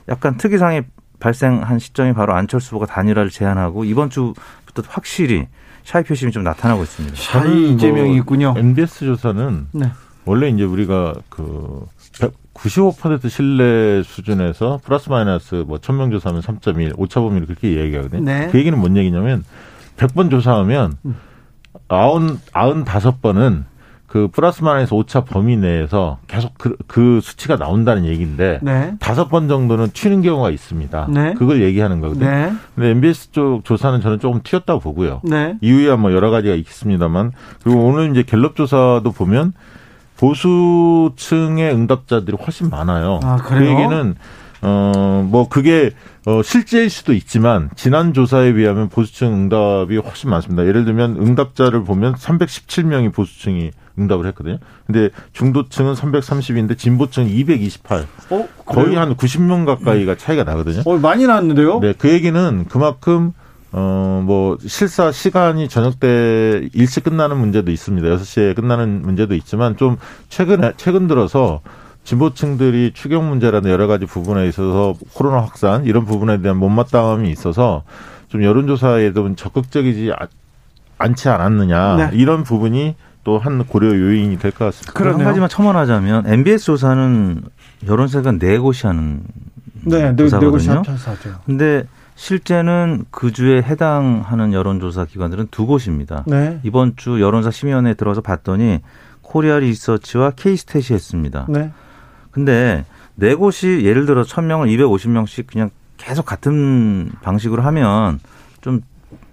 [0.10, 0.82] 약간 특이상이
[1.20, 5.48] 발생한 시점이 바로 안철수 후보가 단일화를 제안하고 이번 주부터 확실히
[5.84, 7.16] shy 표심이 좀 나타나고 있습니다.
[7.16, 8.54] shy 이재명이 뭐 있군요.
[8.58, 9.92] NBS 조사는 네.
[10.26, 11.86] 원래 이제 우리가 그
[12.54, 18.24] 95% 신뢰 수준에서 플러스 마이너스 뭐 1000명 조사하면 3.1, 오차 범위를 그렇게 얘기하거든요.
[18.24, 18.50] 네.
[18.52, 19.44] 그 얘기는 뭔 얘기냐면
[19.96, 21.16] 100번 조사하면 음.
[21.88, 23.64] 90, 95번은
[24.08, 28.96] 그 플러스 마이너스 오차 범위 내에서 계속 그, 그 수치가 나온다는 얘기인데 네.
[29.00, 31.08] 다섯 번 정도는 튀는 경우가 있습니다.
[31.10, 31.34] 네.
[31.34, 32.26] 그걸 얘기하는 거거든요.
[32.26, 32.54] 네.
[32.74, 35.22] 근데 MBS 쪽 조사는 저는 조금 튀었다고 보고요.
[35.24, 35.58] 네.
[35.60, 39.52] 이유야 뭐 여러 가지가 있습니다만 그리고 오늘 이제 갤럽 조사도 보면
[40.18, 43.20] 보수층의 응답자들이 훨씬 많아요.
[43.24, 44.16] 아, 그 얘기는
[44.62, 45.92] 어, 뭐, 그게,
[46.26, 50.66] 어, 실제일 수도 있지만, 지난 조사에 비하면 보수층 응답이 훨씬 많습니다.
[50.66, 54.58] 예를 들면, 응답자를 보면 317명이 보수층이 응답을 했거든요.
[54.86, 58.06] 근데 중도층은 330인데, 진보층은 228.
[58.30, 58.48] 어?
[58.66, 60.82] 거의 한 90명 가까이가 차이가 나거든요.
[60.86, 61.80] 어, 많이 나왔는데요?
[61.80, 63.34] 네, 그 얘기는 그만큼,
[63.72, 68.08] 어, 뭐, 실사 시간이 저녁 때 일찍 끝나는 문제도 있습니다.
[68.08, 69.98] 6시에 끝나는 문제도 있지만 좀
[70.30, 71.62] 최근에, 최근 들어서
[72.08, 77.84] 진보층들이 추경 문제라는 여러 가지 부분에 있어서 코로나 확산 이런 부분에 대한 못마땅함이 있어서
[78.30, 80.14] 좀 여론조사에도 적극적이지
[80.98, 82.10] 않지 않았느냐 네.
[82.18, 84.94] 이런 부분이 또 한 고려 요인이 될 것 같습니다.
[84.94, 87.42] 그런 한 가지만 첨언하자면 MBS 조사는
[87.86, 89.24] 여론사가 네 곳이 하는
[89.84, 90.84] 네, 네 조사거든요.
[90.84, 91.84] 네, 네 근데
[92.16, 96.24] 실제는 그 주에 해당하는 여론조사 기관들은 두 곳입니다.
[96.26, 96.62] 네.
[96.64, 98.80] 이번 주 여론사 심의원회에 들어서 봤더니
[99.22, 101.48] 코리아 리서치와 케이스탯이 했습니다.
[101.50, 101.74] 네.
[102.38, 108.20] 근데 네 곳이 예를 들어 천명을 250명씩 그냥 계속 같은 방식으로 하면
[108.62, 108.82] 좀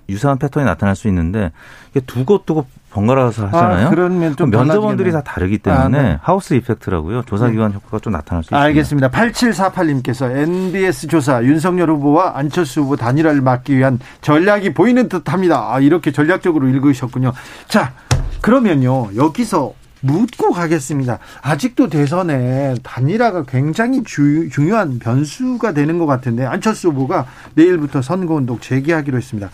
[0.09, 1.53] 유사한 패턴이 나타날 수 있는데
[1.91, 3.89] 이게 두곳 두곳 번갈아서 하잖아요.
[3.89, 6.19] 아, 그러면 좀 면접원들이 다 다르기 때문에 아, 네.
[6.23, 7.25] 하우스 이펙트라고요.
[7.27, 7.77] 조사기관 네.
[7.77, 8.65] 효과가 좀 나타날 수 있습니다.
[8.65, 9.11] 알겠습니다.
[9.11, 15.75] 8748님께서 NBS 조사 윤석열 후보와 안철수 후보 단일화를 막기 위한 전략이 보이는 듯합니다.
[15.75, 17.35] 아, 이렇게 전략적으로 읽으셨군요.
[17.69, 17.93] 자,
[18.41, 21.19] 그러면요 여기서 묻고 가겠습니다.
[21.43, 29.17] 아직도 대선에 단일화가 굉장히 주, 중요한 변수가 되는 것 같은데 안철수 후보가 내일부터 선거운동 재개하기로
[29.17, 29.51] 했습니다.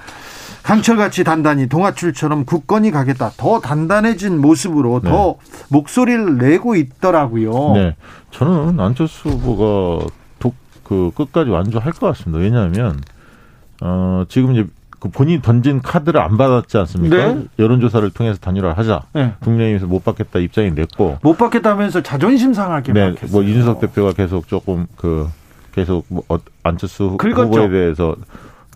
[0.62, 3.30] 강철같이 단단히 동아줄처럼 굳건히 가겠다.
[3.36, 5.08] 더 단단해진 모습으로 네.
[5.08, 5.36] 더
[5.68, 7.72] 목소리를 내고 있더라고요.
[7.74, 7.96] 네.
[8.30, 10.06] 저는 안철수 후보가
[10.38, 12.40] 독, 그 끝까지 완주할 것 같습니다.
[12.40, 13.00] 왜냐하면,
[13.80, 14.66] 어, 지금 이제
[15.00, 17.16] 그 본인이 던진 카드를 안 받았지 않습니까?
[17.16, 17.44] 네?
[17.58, 19.02] 여론조사를 통해서 단일화를 하자.
[19.14, 19.32] 네.
[19.40, 21.18] 국민의힘에서 못 받겠다 입장이 냈고.
[21.22, 23.32] 못 받겠다면서 자존심 상하게 네, 막했어요.
[23.32, 25.26] 뭐 이준석 대표가 계속 조금 그
[25.72, 27.42] 계속 뭐 어, 안철수 긁었죠.
[27.44, 28.14] 후보에 대해서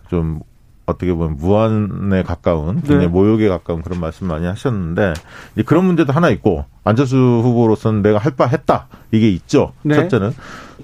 [0.09, 0.39] 좀
[0.87, 3.07] 어떻게 보면 무한에 가까운 굉장히 네.
[3.07, 5.13] 모욕에 가까운 그런 말씀 많이 하셨는데
[5.53, 9.73] 이제 그런 문제도 하나 있고 안철수 후보로서는 내가 할 바 했다 이게 있죠.
[9.83, 9.95] 네.
[9.95, 10.31] 첫째는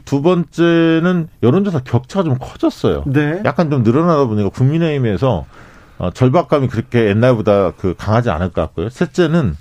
[0.06, 3.04] 두 번째는 여론조사 격차가 좀 커졌어요.
[3.08, 3.42] 네.
[3.46, 5.46] 약간 좀 늘어나다 보니까 국민의힘에서
[5.98, 8.90] 어, 절박감이 그렇게 옛날보다 그 강하지 않을 것 같고요.
[8.90, 9.56] 셋째는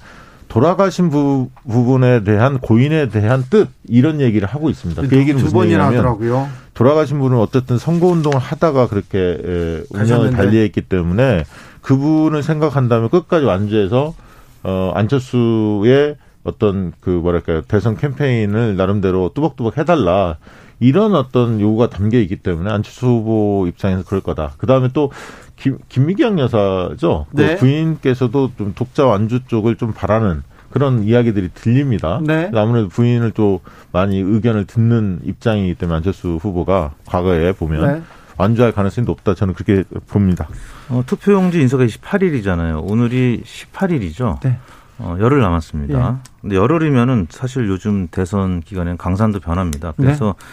[0.48, 5.02] 돌아가신 부, 부분에 대한 고인에 대한 뜻 이런 얘기를 하고 있습니다.
[5.02, 6.48] 그 얘기는 두 번이나 하더라고요.
[6.74, 11.44] 돌아가신 분은 어쨌든 선거 운동을 하다가 그렇게 에, 운영을 달리했기 때문에
[11.82, 14.14] 그분을 생각한다면 끝까지 완주해서
[14.62, 20.38] 어 안철수의 어떤 그 뭐랄까요 대선 캠페인을 나름대로 뚜벅뚜벅 해달라
[20.78, 24.54] 이런 어떤 요구가 담겨 있기 때문에 안철수 후보 입장에서 그럴 거다.
[24.56, 25.12] 그 다음에 또
[25.56, 27.26] 김, 김미경 여사죠.
[27.30, 27.54] 그 네.
[27.54, 32.20] 그 부인께서도 좀 독자 완주 쪽을 좀 바라는 그런 이야기들이 들립니다.
[32.24, 32.50] 네.
[32.54, 33.60] 아무래도 부인을 또
[33.92, 38.02] 많이 의견을 듣는 입장이기 때문에 안철수 후보가 과거에 보면 네.
[38.38, 39.34] 완주할 가능성이 높다.
[39.34, 40.48] 저는 그렇게 봅니다.
[40.88, 42.88] 어, 투표용지 인쇄가 18일이잖아요.
[42.88, 44.40] 오늘이 18일이죠.
[44.40, 44.58] 네.
[45.00, 46.20] 어, 열흘 남았습니다.
[46.24, 46.30] 예.
[46.40, 49.92] 근데 열흘이면은 사실 요즘 대선 기간에는 강산도 변합니다.
[49.96, 50.46] 그래서 네.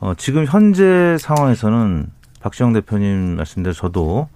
[0.00, 2.06] 어, 지금 현재 상황에서는
[2.40, 4.28] 박지영 대표님 말씀대로 저도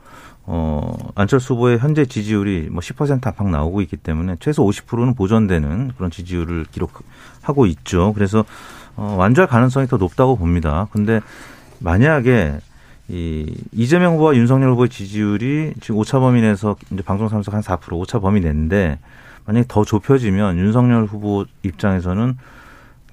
[0.45, 6.11] 어, 안철수 후보의 현재 지지율이 뭐 10% 안팎 나오고 있기 때문에 최소 50%는 보존되는 그런
[6.11, 8.13] 지지율을 기록하고 있죠.
[8.15, 8.45] 그래서
[8.97, 10.89] 어, 완주할 가능성이 더 높다고 봅니다.
[10.91, 11.21] 근데
[11.79, 12.59] 만약에
[13.09, 17.93] 이 이재명 후보와 윤석열 후보의 지지율이 지금 오차 범위 내에서 이제 방송 참석 한 4%
[17.93, 18.99] 오차 범위 내인데
[19.47, 22.37] 만약에 더 좁혀지면 윤석열 후보 입장에서는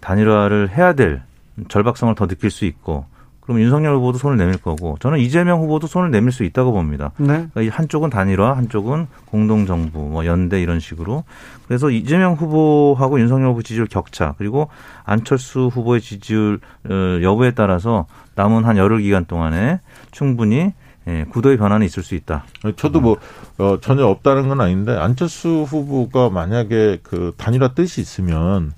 [0.02, 1.22] 단일화를 해야 될
[1.68, 3.06] 절박성을 더 느낄 수 있고
[3.50, 7.12] 그럼 윤석열 후보도 손을 내밀 거고 저는 이재명 후보도 손을 내밀 수 있다고 봅니다.
[7.18, 7.48] 네.
[7.52, 11.24] 그러니까 한쪽은 단일화, 한쪽은 공동 정부, 뭐 연대 이런 식으로
[11.68, 14.70] 그래서 이재명 후보하고 윤석열 후보 지지율 격차 그리고
[15.04, 18.06] 안철수 후보의 지지율 어, 여부에 따라서
[18.36, 19.80] 남은 한 열흘 기간 동안에
[20.12, 20.74] 충분히
[21.10, 22.46] 예, 구도의 변화는 있을 수 있다.
[22.76, 23.18] 저도 뭐
[23.58, 28.74] 어, 전혀 없다는 건 아닌데 안철수 후보가 만약에 그 단일화 뜻이 있으면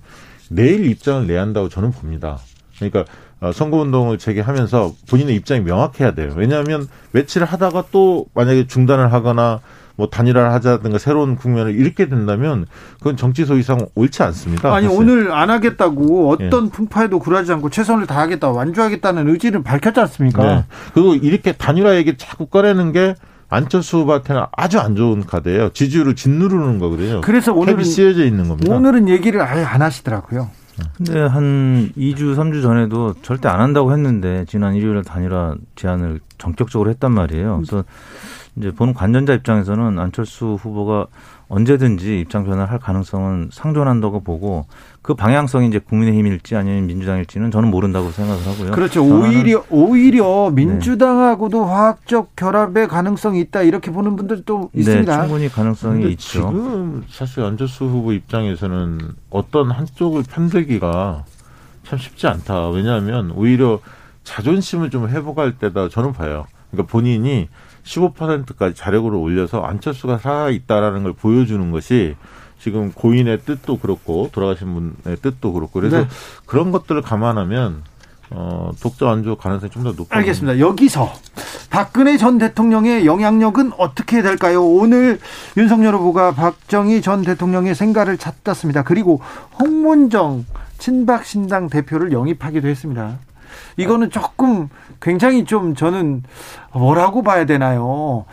[0.50, 2.40] 내일 입장을 내야 한다고 저는 봅니다.
[2.78, 3.06] 그러니까
[3.42, 6.34] 어, 선거운동을 재개하면서 본인의 입장이 명확해야 돼요.
[6.38, 9.60] 왜냐하면 며칠 하다가 또 만약에 중단을 하거나
[10.02, 12.66] 뭐 단일화를 하자든가 새로운 국면을 잃게 된다면
[12.98, 14.74] 그건 정치 소위상 옳지 않습니다.
[14.74, 15.00] 아니 사실.
[15.00, 16.70] 오늘 안 하겠다고 어떤 예.
[16.72, 20.44] 풍파에도 굴하지 않고 최선을 다하겠다 완주하겠다는 의지를 밝혔지 않습니까?
[20.44, 20.66] 네.
[20.96, 23.14] 그리고 이렇게 단일화 얘기 자꾸 꺼내는 게
[23.48, 25.70] 안철수 후보한테는 아주 안 좋은 카드예요.
[25.70, 27.22] 지지율을 짓누르는 거거든요.
[27.22, 28.74] 그래서 오늘은 쓰여져 있는 겁니다.
[28.76, 30.50] 오늘은 얘기를 아예 안 하시더라고요.
[30.98, 37.12] 근데 한 2주, 3주 전에도 절대 안 한다고 했는데 지난 일요일에 단일화 제안을 전격적으로 했단
[37.12, 37.58] 말이에요.
[37.58, 37.84] 그래서
[38.58, 41.08] 이제 보는 관전자 입장에서는 안철수 후보가
[41.48, 44.66] 언제든지 입장 변화를 할 가능성은 상존한다고 보고
[45.02, 48.72] 그 방향성이 이제 국민의힘일지 아니면 민주당일지는 저는 모른다고 생각을 하고요.
[48.72, 49.04] 그렇죠.
[49.04, 50.66] 오히려 오히려 네.
[50.66, 51.72] 민주당하고도 네.
[51.72, 55.22] 화학적 결합의 가능성이 있다 이렇게 보는 분들도 네, 있습니다.
[55.22, 56.40] 충분히 가능성이 있죠.
[56.40, 59.00] 지금 사실 안철수 후보 입장에서는
[59.30, 61.24] 어떤 한쪽을 편들기가
[61.86, 62.70] 참 쉽지 않다.
[62.70, 63.80] 왜냐하면 오히려
[64.24, 66.46] 자존심을 좀 회복할 때다 저는 봐요.
[66.70, 67.50] 그러니까 본인이
[67.84, 72.16] 15%까지 자력으로 올려서 안철수가 살아 있다라는 걸 보여주는 것이
[72.60, 74.74] 지금 고인의 뜻도 그렇고 돌아가신
[75.04, 76.08] 분의 뜻도 그렇고 그래서 네.
[76.46, 77.84] 그런 것들을 감안하면
[78.34, 80.16] 어, 독자 완주 가능성이 좀 더 높아.
[80.18, 80.60] 알겠습니다.
[80.60, 81.12] 여기서
[81.70, 84.64] 박근혜 전 대통령의 영향력은 어떻게 될까요?
[84.66, 85.20] 오늘
[85.58, 88.84] 윤석열 후보가 박정희 전 대통령의 생가를 찾았습니다.
[88.84, 89.22] 그리고
[89.60, 90.46] 홍문정
[90.78, 93.18] 친박신당 대표를 영입하기도 했습니다.
[93.78, 94.70] 이거는 조금
[95.02, 96.24] 굉장히 좀 저는
[96.74, 98.26] 뭐라고 봐야 되나요?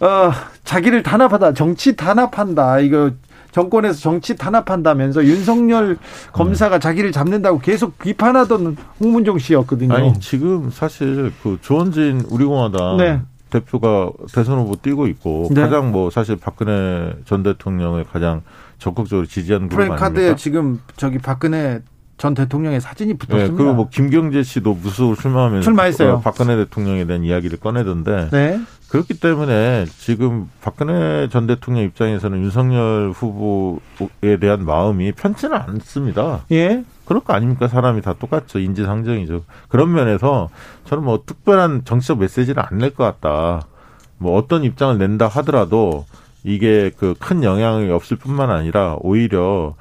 [0.00, 0.32] 어,
[0.64, 2.80] 자기를 단합하다, 정치 단합한다.
[2.80, 3.10] 이거
[3.54, 5.96] 정권에서 정치 탄압한다면서 윤석열
[6.32, 9.94] 검사가 자기를 잡는다고 계속 비판하던 홍문종 씨였거든요.
[9.94, 13.20] 아니 지금 사실 그 조원진 우리공화당 네.
[13.50, 15.60] 대표가 대선 후보 뛰고 있고 네.
[15.60, 18.42] 가장 뭐 사실 박근혜 전 대통령을 가장
[18.78, 19.84] 적극적으로 지지하는 그룹?
[19.84, 21.80] 프랜카드에 지금 저기 박근혜
[22.16, 23.48] 전 대통령의 사진이 붙었습니다.
[23.52, 26.20] 네, 그리고 뭐 김경재 씨도 무수로 출마하면서 출마했어요.
[26.20, 28.60] 박근혜 대통령에 대한 이야기를 꺼내던데 네.
[28.88, 36.44] 그렇기 때문에 지금 박근혜 전 대통령 입장에서는 윤석열 후보에 대한 마음이 편치는 않습니다.
[36.52, 36.84] 예.
[37.04, 37.66] 그럴 거 아닙니까?
[37.66, 38.60] 사람이 다 똑같죠.
[38.60, 39.42] 인지상정이죠.
[39.68, 40.48] 그런 면에서
[40.84, 43.66] 저는 뭐 특별한 정치적 메시지를 안 낼 것 같다.
[44.18, 46.06] 뭐 어떤 입장을 낸다 하더라도
[46.44, 49.74] 이게 그 큰 영향이 없을 뿐만 아니라 오히려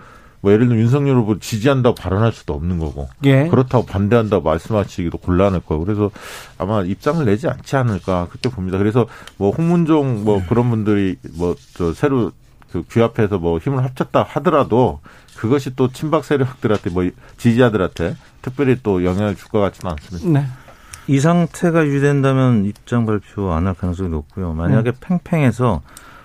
[0.43, 3.47] 뭐 예를 들면 윤석열 후보 지지한다고 발언할 수도 없는 거고 예.
[3.47, 6.11] 그렇다고 반대한다고 말씀하시기도 곤란할 거고 그래서
[6.57, 8.77] 아마 입장을 내지 않지 않을까 그렇게 봅니다.
[8.77, 12.33] 그래서 뭐 홍문종 뭐 그런 분들이 뭐 저 새로
[12.73, 14.99] 그 귀합해서 뭐 힘을 합쳤다 하더라도
[15.37, 20.41] 그것이 또 친박 세력들한테 뭐 지지자들한테 특별히 또 영향을 줄 것 같지는 않습니다.
[20.41, 20.45] 네.
[21.07, 24.51] 이 상태가 유지된다면 입장 발표 안 할 가능성이 높고요.
[24.53, 24.93] 만약에 음.
[24.99, 25.81] 팽팽해서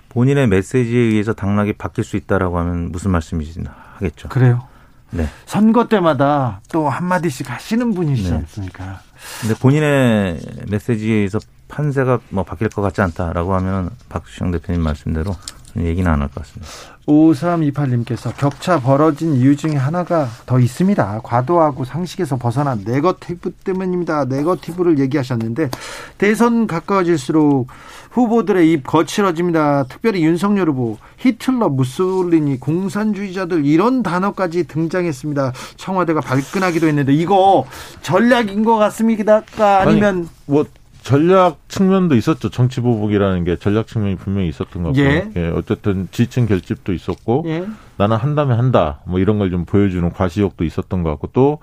[0.09, 3.88] 본인의 메시지에 의해서 당락이 바뀔 수 있다라고 하면 무슨 말씀이시나?
[3.99, 4.29] 하겠죠.
[4.29, 4.67] 그래요.
[5.11, 5.27] 네.
[5.45, 8.37] 선거 때마다 또 한마디씩 하시는 분이시지 네.
[8.37, 9.01] 않습니까?
[9.41, 15.35] 근데 본인의 메시지에서 판세가 뭐 바뀔 것 같지 않다라고 하면 박수영 대표님 말씀대로
[15.77, 16.71] 얘기는 안 할 것 같습니다.
[17.09, 21.21] 5328님께서 격차 벌어진 이유 중에 하나가 더 있습니다.
[21.23, 24.25] 과도하고 상식에서 벗어난 네거티브 때문입니다.
[24.25, 25.69] 네거티브를 얘기하셨는데
[26.17, 27.67] 대선 가까워질수록
[28.11, 29.85] 후보들의 입 거칠어집니다.
[29.87, 35.53] 특별히 윤석열 후보, 히틀러, 무솔리니, 공산주의자들 이런 단어까지 등장했습니다.
[35.77, 37.65] 청와대가 발끈하기도 했는데 이거
[38.01, 39.43] 전략인 것 같습니까?
[39.59, 40.65] 아니면 아니, 뭐
[41.01, 42.49] 전략 측면도 있었죠.
[42.49, 44.97] 정치 보복이라는 게 전략 측면이 분명히 있었던 거고.
[44.99, 45.31] 예.
[45.35, 45.47] 예.
[45.55, 47.65] 어쨌든 지층 결집도 있었고 예.
[47.97, 48.99] 나는 한다면 한다.
[49.05, 51.59] 뭐 이런 걸 좀 보여주는 과시욕도 있었던 것 같고 또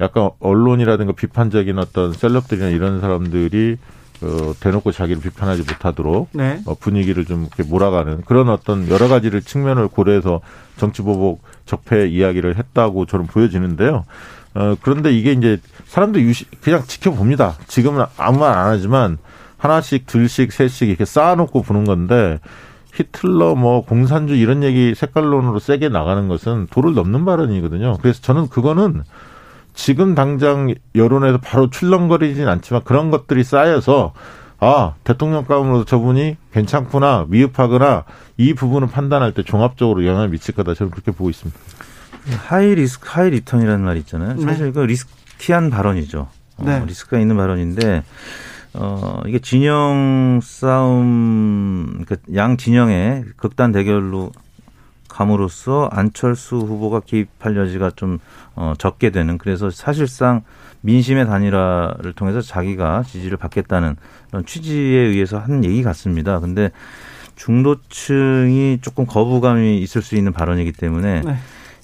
[0.00, 3.76] 약간 언론이라든가 비판적인 어떤 셀럽들이나 이런 사람들이
[4.22, 6.60] 어, 대놓고 자기를 비판하지 못하도록 네.
[6.64, 10.40] 어, 분위기를 좀 이렇게 몰아가는 그런 어떤 여러 가지를 측면을 고려해서
[10.78, 14.04] 정치 보복 적폐 이야기를 했다고 저는 보여지는데요.
[14.56, 17.56] 어, 그런데 이게 이제 사람들 유시, 그냥 지켜봅니다.
[17.68, 19.18] 지금은 아무 말 안 하지만
[19.58, 22.40] 하나씩, 둘씩, 셋씩 이렇게 쌓아놓고 보는 건데
[22.94, 27.98] 히틀러 뭐 공산주의 이런 얘기 색깔론으로 세게 나가는 것은 도를 넘는 발언이거든요.
[28.00, 29.02] 그래서 저는 그거는
[29.74, 34.14] 지금 당장 여론에서 바로 출렁거리진 않지만 그런 것들이 쌓여서
[34.58, 38.04] 아 대통령감으로 저분이 괜찮구나 미흡하거나
[38.38, 41.58] 이 부분을 판단할 때 종합적으로 영향을 미칠 거다 저는 그렇게 보고 있습니다.
[42.34, 44.34] high risk high return이라는 말이 있잖아요.
[44.34, 44.42] 네.
[44.42, 46.28] 사실 이거 risky한 발언이죠.
[46.58, 46.80] 어, 네.
[46.80, 48.02] 어, risk가 있는 발언인데
[48.74, 54.32] 어 이게 진영 싸움 그러니까 양 진영의 극단 대결로
[55.08, 58.18] 감으로써 안철수 후보가 개입할 여지가 좀
[58.54, 60.42] 어, 적게 되는 그래서 사실상
[60.82, 63.96] 민심의 단일화를 통해서 자기가 지지를 받겠다는
[64.28, 66.38] 그런 취지에 의해서 한 얘기 같습니다.
[66.38, 66.70] 근데
[67.36, 71.36] 중도층이 조금 거부감이 있을 수 있는 발언이기 때문에 네.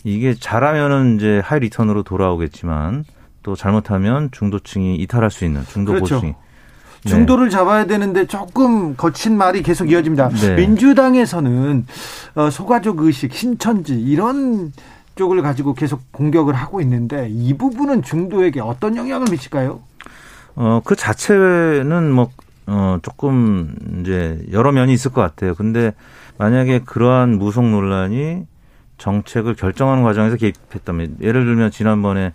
[0.04, 3.04] 이게 잘하면은 이제 high return으로 돌아오겠지만
[3.42, 6.16] 또 잘못하면 중도층이 이탈할 수 있는 중도 그렇죠.
[6.16, 6.34] 보층이
[7.04, 7.10] 네.
[7.10, 10.28] 중도를 잡아야 되는데 조금 거친 말이 계속 이어집니다.
[10.28, 10.54] 네.
[10.54, 11.86] 민주당에서는
[12.36, 14.72] 어, 소가족 의식, 신천지 이런
[15.16, 19.80] 쪽을 가지고 계속 공격을 하고 있는데 이 부분은 중도에게 어떤 영향을 미칠까요?
[20.54, 22.30] 어, 그 자체는 뭐,
[22.66, 25.54] 어, 조금 이제 여러 면이 있을 것 같아요.
[25.54, 25.92] 근데
[26.38, 28.46] 만약에 그러한 무속 논란이
[29.02, 32.32] 정책을 결정하는 과정에서 개입했다면 예를 들면 지난번에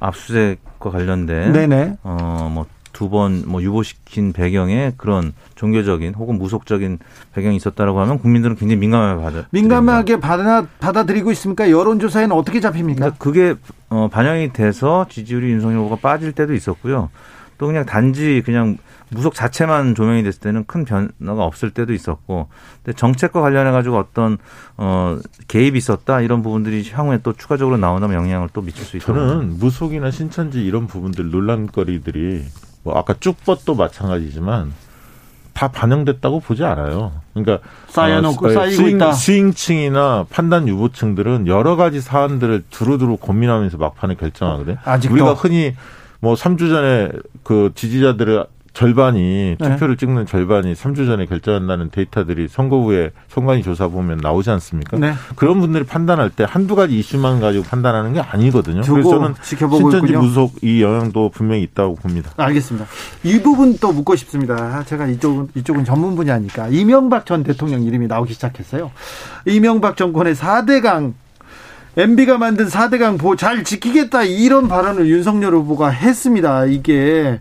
[0.00, 1.98] 압수수색과 관련된 네네.
[2.02, 6.98] 어 뭐 두 번 뭐 유보시킨 배경에 그런 종교적인 혹은 무속적인
[7.32, 11.70] 배경이 있었다라고 하면 국민들은 굉장히 민감하게 받아 민감하게 받아 받아들이고 있습니까?
[11.70, 12.98] 여론조사에는 어떻게 잡힙니까?
[12.98, 13.54] 그러니까 그게
[13.88, 17.10] 어 반영이 돼서 지지율이 윤석열 후보가 빠질 때도 있었고요.
[17.58, 18.78] 또 그냥 단지 그냥
[19.10, 22.48] 무속 자체만 조명이 됐을 때는 큰 변화가 없을 때도 있었고,
[22.82, 24.38] 근데 정책과 관련해 가지고 어떤
[24.76, 29.06] 어 개입이 있었다 이런 부분들이 향후에 또 추가적으로 나온다면 영향을 또 미칠 수 있다.
[29.06, 32.44] 저는 무속이나 신천지 이런 부분들 논란거리들이
[32.84, 34.72] 뭐 아까 쭉뻗도 마찬가지지만
[35.58, 37.12] 다 반영됐다고 보지 않아요.
[37.34, 39.12] 그러니까 쌓여놓고 어, 쌓이고 스윙, 있다.
[39.12, 44.76] 스윙층이나 판단 유보층들은 여러 가지 사안들을 두루두루 고민하면서 막판에 결정하거든.
[44.84, 45.14] 아직도.
[45.14, 45.74] 우리가 흔히
[46.20, 47.10] 뭐 3주 전에
[47.42, 48.46] 그 지지자들의
[48.78, 49.70] 절반이 네.
[49.70, 54.96] 투표를 찍는 절반이 3주 전에 결정한다는 데이터들이 선거 후에 선관위 조사 보면 나오지 않습니까?
[54.98, 55.14] 네.
[55.34, 58.82] 그런 분들이 판단할 때 한두 가지 이슈만 가지고 판단하는 게 아니거든요.
[58.82, 60.22] 그래서 저는 신천지 있군요.
[60.22, 62.30] 무속 이 영향도 분명히 있다고 봅니다.
[62.36, 62.86] 알겠습니다.
[63.24, 64.84] 이 부분 또 묻고 싶습니다.
[64.84, 68.92] 제가 이쪽은 이쪽은 전문 분야니까 이명박 전 대통령 이름이 나오기 시작했어요.
[69.44, 71.14] 이명박 정권의 4대강
[71.96, 76.66] MB가 만든 4대강 보호 잘 지키겠다 이런 발언을 윤석열 후보가 했습니다.
[76.66, 77.40] 이게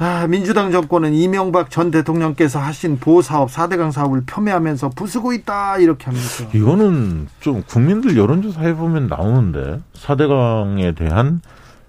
[0.00, 6.44] 아, 민주당 정권은 이명박 전 대통령께서 하신 보호사업 4대강 사업을 폄훼하면서 부수고 있다 이렇게 하면서
[6.54, 11.40] 이거는 좀 국민들 여론조사 해보면 나오는데 4대강에 대한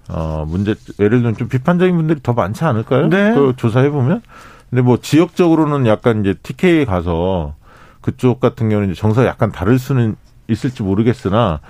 [0.08, 3.08] 어 문제 예를 들면 좀 비판적인 분들이 더 많지 않을까요?
[3.08, 3.32] 네.
[3.32, 4.22] 그 조사해 보면
[4.70, 7.54] 근데 뭐 지역적으로는 약간 이제 TK에 가서
[8.00, 10.16] 그쪽 같은 경우는 정서가 약간 다를 수는
[10.48, 11.60] 있을지 모르겠으나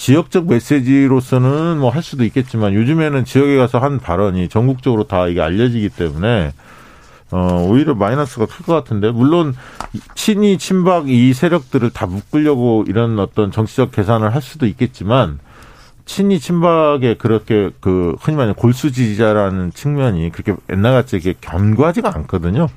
[0.00, 5.90] 지역적 메시지로서는 뭐 할 수도 있겠지만 요즘에는 지역에 가서 한 발언이 전국적으로 다 이게 알려지기
[5.90, 6.52] 때문에
[7.30, 9.54] 어 오히려 마이너스가 클 것 같은데 물론
[10.14, 15.38] 친이 친박 이 세력들을 다 묶으려고 이런 어떤 정치적 계산을 할 수도 있겠지만
[16.06, 22.68] 친이 친박에 그렇게 그 흔히 말하는 골수 지지자라는 측면이 그렇게 옛날같이 이렇게 견고하지가 않거든요.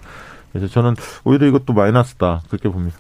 [0.52, 2.98] 그래서 저는 오히려 이것도 마이너스다 그렇게 봅니다.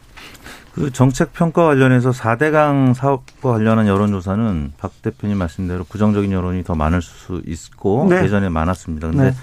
[0.74, 7.01] 그 정책 평가 관련해서 4대강 사업과 관련한 여론조사는 박 대표님 말씀대로 부정적인 여론이 더 많을
[7.01, 8.24] 수 있고 네.
[8.24, 9.09] 예전에 많았습니다.
[9.09, 9.36] 근데 네.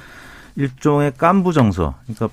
[0.56, 2.28] 일종의 깐부 정서, 그러니까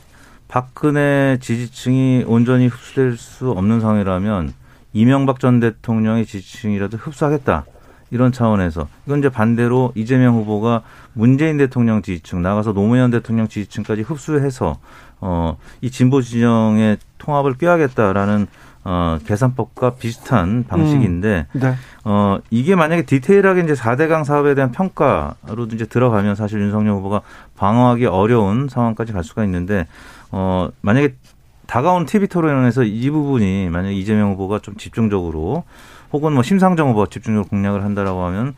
[0.47, 4.53] 박근혜 지지층이 온전히 흡수될 수 없는 상황이라면
[4.93, 7.65] 이명박 전 대통령의 지지층이라도 흡수하겠다.
[8.09, 10.81] 이런 차원에서 이건 이제 반대로 이재명 후보가
[11.11, 14.79] 문재인 대통령 지지층 나가서 노무현 대통령 지지층까지 흡수해서
[15.19, 18.47] 어 이 진보 진영의 통합을 꾀하겠다라는
[18.89, 21.75] 어, 계산법과 비슷한 방식인데, 음, 네.
[22.05, 27.19] 어, 이게 만약에 디테일하게 이제 4대강 사업에 대한 평가로 이제 들어가면 사실 윤석열 후보가
[27.57, 29.87] 방어하기 어려운 상황까지 갈 수가 있는데,
[30.31, 31.15] 어, 만약에
[31.65, 35.65] 다가온 TV 토론에서 이 부분이 만약에 이재명 후보가 좀 집중적으로
[36.13, 38.55] 혹은 뭐 심상정 후보가 집중적으로 공략을 한다라고 하면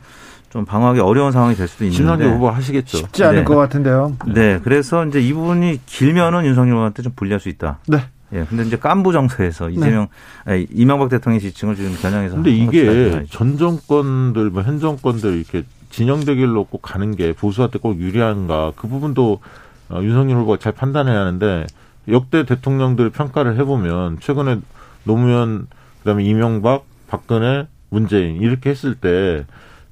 [0.48, 2.98] 좀 방어하기 어려운 상황이 될 수도 있는데 심상정 후보 하시겠죠.
[2.98, 3.44] 쉽지 않을 네.
[3.44, 4.16] 것 같은데요.
[4.32, 7.78] 네, 그래서 이제 이 부분이 길면은 윤석열 후보한테 좀 불리할 수 있다.
[7.88, 7.98] 네.
[8.32, 9.72] 예, 근데 이제 깐부 정서에서 네.
[9.74, 10.06] 이재명,
[10.46, 10.52] 네.
[10.52, 12.36] 아니, 이명박 대통령의 지층을 지금 겨냥해서.
[12.36, 17.98] 근데 이게 전 정권들, 뭐 현 정권들 이렇게 진영 대결로 꼭 가는 게 보수한테 꼭
[17.98, 19.40] 유리한가 그 부분도
[19.88, 21.66] 어, 윤석열 후보가 잘 판단해야 하는데
[22.08, 24.60] 역대 대통령들 평가를 해보면 최근에
[25.04, 25.66] 노무현
[25.98, 29.44] 그다음에 이명박, 박근혜, 문재인 이렇게 했을 때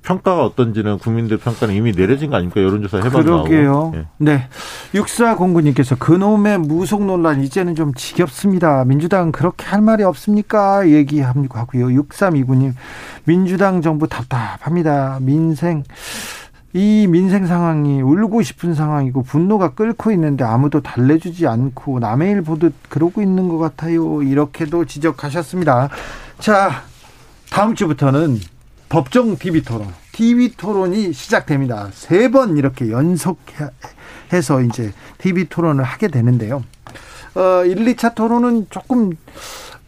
[0.09, 2.63] 평가가 어떤지는 국민들 평가는 이미 내려진 거 아닙니까?
[2.63, 3.45] 여론조사 해봤나고.
[3.45, 3.93] 그러게요.
[3.95, 4.07] 예.
[4.17, 4.49] 네.
[4.95, 8.87] 육사공구님께서 그놈의 무속 논란 이제는 좀 지겹습니다.
[8.87, 10.89] 민주당은 그렇게 할 말이 없습니까?
[10.89, 11.89] 얘기하고요.
[11.89, 12.73] 6329님
[13.25, 15.19] 민주당 정부 답답합니다.
[15.21, 15.85] 민생
[16.73, 22.73] 이 민생 상황이 울고 싶은 상황이고 분노가 끓고 있는데 아무도 달래주지 않고 남의 일 보듯
[22.89, 24.23] 그러고 있는 것 같아요.
[24.23, 25.91] 이렇게도 지적하셨습니다.
[26.39, 26.83] 자,
[27.51, 28.39] 다음 주부터는
[28.89, 31.89] 법정 TV 토론, TV 토론이 시작됩니다.
[31.93, 36.65] 세 번 이렇게 연속해서 이제 TV 토론을 하게 되는데요.
[37.35, 39.13] 어, 1, 2차 토론은 조금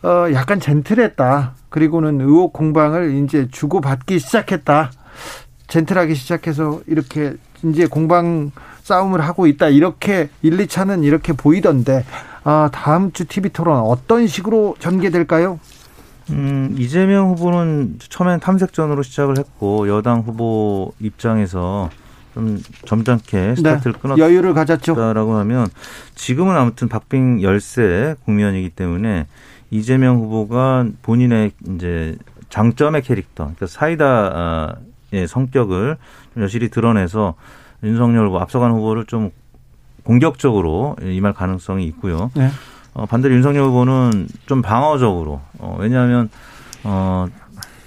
[0.02, 1.54] 어, 약간 젠틀했다.
[1.68, 4.90] 그리고는 의혹 공방을 이제 주고받기 시작했다.
[5.68, 7.34] 젠틀하게 시작해서 이렇게
[7.64, 8.50] 이제 공방
[8.82, 9.68] 싸움을 하고 있다.
[9.68, 12.04] 이렇게 1, 2차는 이렇게 보이던데
[12.44, 15.58] 아, 다음 주 TV 토론 어떤 식으로 전개될까요?
[16.30, 21.90] 음, 이재명 후보는 처음엔 탐색전으로 시작을 했고 여당 후보 입장에서
[22.34, 23.54] 좀 점잖게 네.
[23.56, 24.20] 스타트를 네, 끊었다.
[24.20, 25.66] 여유를 가졌죠.라고 하면
[26.14, 29.26] 지금은 아무튼 박빙 열세 국면이기 때문에
[29.70, 32.16] 이재명 후보가 본인의 이제
[32.48, 35.96] 장점의 캐릭터, 그러니까 사이다의 성격을
[36.38, 37.34] 여실히 드러내서
[37.82, 39.30] 윤석열 후보 앞서간 후보를 좀
[40.02, 42.30] 공격적으로 임할 가능성이 있고요.
[42.34, 42.50] 네.
[42.94, 46.28] 어, 반대로 윤석열 후보는 좀 방어적으로 어, 왜냐하면
[46.84, 47.26] 어,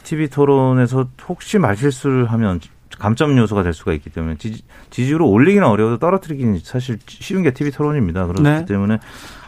[0.04, 2.60] TV 토론에서 혹시 말실수를 하면
[3.00, 7.72] 감점 요소가 될 수가 있기 때문에 지지, 지지율을 올리기는 어려워도 떨어뜨리기는 사실 쉬운 게 TV
[7.72, 8.28] 토론입니다.
[8.28, 8.66] 그렇기 네.
[8.66, 9.00] 때문에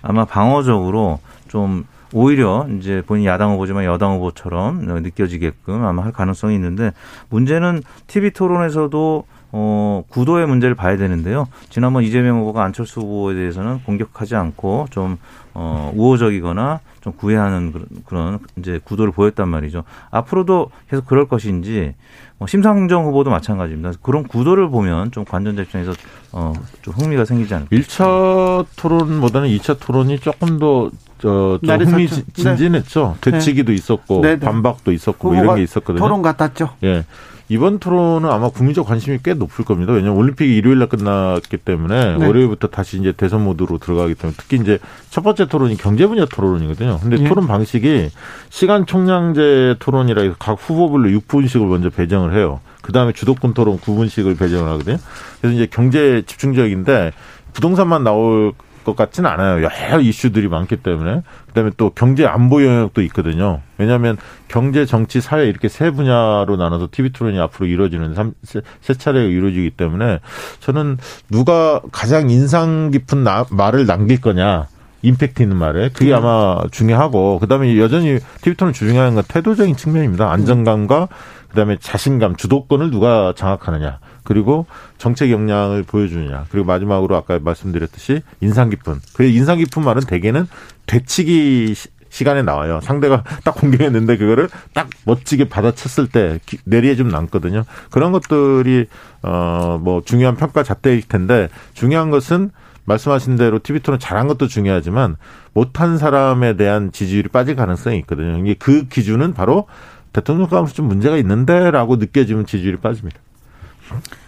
[0.02, 6.92] 아마 방어적으로 좀 오히려 이제 본인 야당 후보지만 여당 후보처럼 느껴지게끔 아마 할 가능성이 있는데
[7.30, 11.48] 문제는 TV 토론에서도 어, 구도의 문제를 봐야 되는데요.
[11.70, 15.18] 지난번 이재명 후보가 안철수 후보에 대해서는 공격하지 않고 좀
[15.56, 19.84] 어, 우호적이거나 좀 구애하는 그런, 그런 이제 구도를 보였단 말이죠.
[20.12, 21.96] 앞으로도 계속 그럴 것인지
[22.38, 23.94] 뭐 심상정 후보도 마찬가지입니다.
[24.02, 25.94] 그런 구도를 보면 좀 관전자 입장에서
[26.32, 27.76] 어, 좀 흥미가 생기지 않을까.
[27.76, 33.18] 1차 토론보다는 2차 토론이 조금 더 저, 좀 흥미진진했죠.
[33.22, 33.32] 네.
[33.32, 34.40] 되치기도 있었고 네, 네.
[34.40, 36.00] 반박도 있었고 뭐 이런 게 있었거든요.
[36.00, 36.72] 토론 같았죠.
[36.84, 37.06] 예.
[37.48, 39.94] 이번 토론은 아마 국민적 관심이 꽤 높을 겁니다.
[39.94, 42.26] 왜냐하면 올림픽이 일요일 날 끝났기 때문에 네.
[42.26, 44.80] 월요일부터 다시 이제 대선 모드로 들어가기 때문에 특히 이제
[45.12, 47.00] 첫 번째 토론이 경제 분야 토론이거든요.
[47.02, 47.30] 근데 네.
[47.30, 48.10] 토론 방식이
[48.50, 52.60] 시간 총량제 토론이라 해서 각 후보별로 6분씩을 먼저 배정을 해요.
[52.82, 54.98] 그 다음에 주도권 토론 9분씩을 배정을 하거든요.
[55.42, 57.12] 그래서 이제 경제 집중적인데
[57.54, 58.54] 부동산만 나올
[58.86, 59.64] 것 같지는 않아요.
[59.64, 61.24] 여러 이슈들이 많기 때문에.
[61.48, 63.62] 그다음에 또 경제 안보 영역도 있거든요.
[63.78, 64.16] 왜냐하면
[64.48, 69.72] 경제, 정치, 사회 이렇게 세 분야로 나눠서 TV 토론이 앞으로 이루어지는 세, 세 차례가 이루어지기
[69.72, 70.20] 때문에
[70.60, 70.98] 저는
[71.30, 74.68] 누가 가장 인상 깊은 나, 말을 남길 거냐.
[75.02, 76.18] 임팩트 있는 말에 그게 음.
[76.18, 80.32] 아마 중요하고 그다음에 여전히 TV 토론 중요한 건 태도적인 측면입니다.
[80.32, 81.10] 안정감과
[81.56, 84.00] 그다음에 자신감, 주도권을 누가 장악하느냐.
[84.24, 84.66] 그리고
[84.98, 86.46] 정책 역량을 보여주느냐.
[86.50, 89.00] 그리고 마지막으로 아까 말씀드렸듯이 인상 깊은.
[89.14, 90.48] 그 인상 깊은 말은 대개는
[90.86, 91.74] 되치기
[92.10, 92.80] 시간에 나와요.
[92.82, 97.64] 상대가 딱 공격했는데 그거를 딱 멋지게 받아쳤을 때 내리에 좀 남거든요.
[97.90, 98.88] 그런 것들이
[99.24, 102.52] 어 뭐 중요한 평가 잣대일 텐데 중요한 것은
[102.86, 105.16] 말씀하신 대로 TV토론 잘한 것도 중요하지만
[105.54, 108.38] 못한 사람에 대한 지지율이 빠질 가능성이 있거든요.
[108.38, 109.68] 이게 그 기준은 바로
[110.16, 113.20] 대통령 가운데 좀 문제가 있는데라고 느껴지면 지지율이 빠집니다.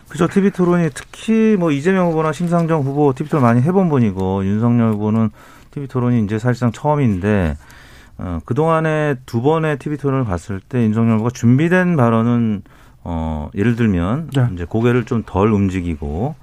[0.10, 0.28] 그죠.
[0.28, 5.30] TV 토론이 특히 뭐 이재명 후보나 심상정 후보 TV 토론 많이 해본 분이고 윤석열 후보는
[5.72, 7.56] TV 토론이 이제 사실상 처음인데
[8.18, 12.64] 어, 그동안에 두 번의 TV 토론을 봤을 때 윤석열 후보가 준비된 발언은
[13.06, 14.48] 어, 예를 들면 네.
[14.56, 16.36] 이제 고개를 좀 덜 움직이고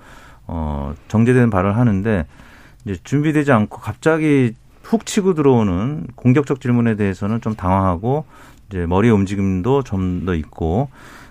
[0.47, 2.25] 어, 정제된 발언을 하는데
[2.87, 8.25] 이제 준비되지 않고 갑자기 훅 치고 들어오는 공격적 질문에 대해서는 좀 당황하고
[8.69, 10.89] 이제 머리의 움직임도 좀 더 있고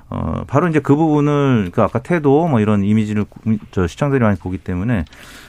[0.09, 3.25] 어, 바로 이제 그 부분을 그 아까 태도 뭐 이런 이미지를
[3.71, 5.05] 저 시청자들이 많이 보기 때문에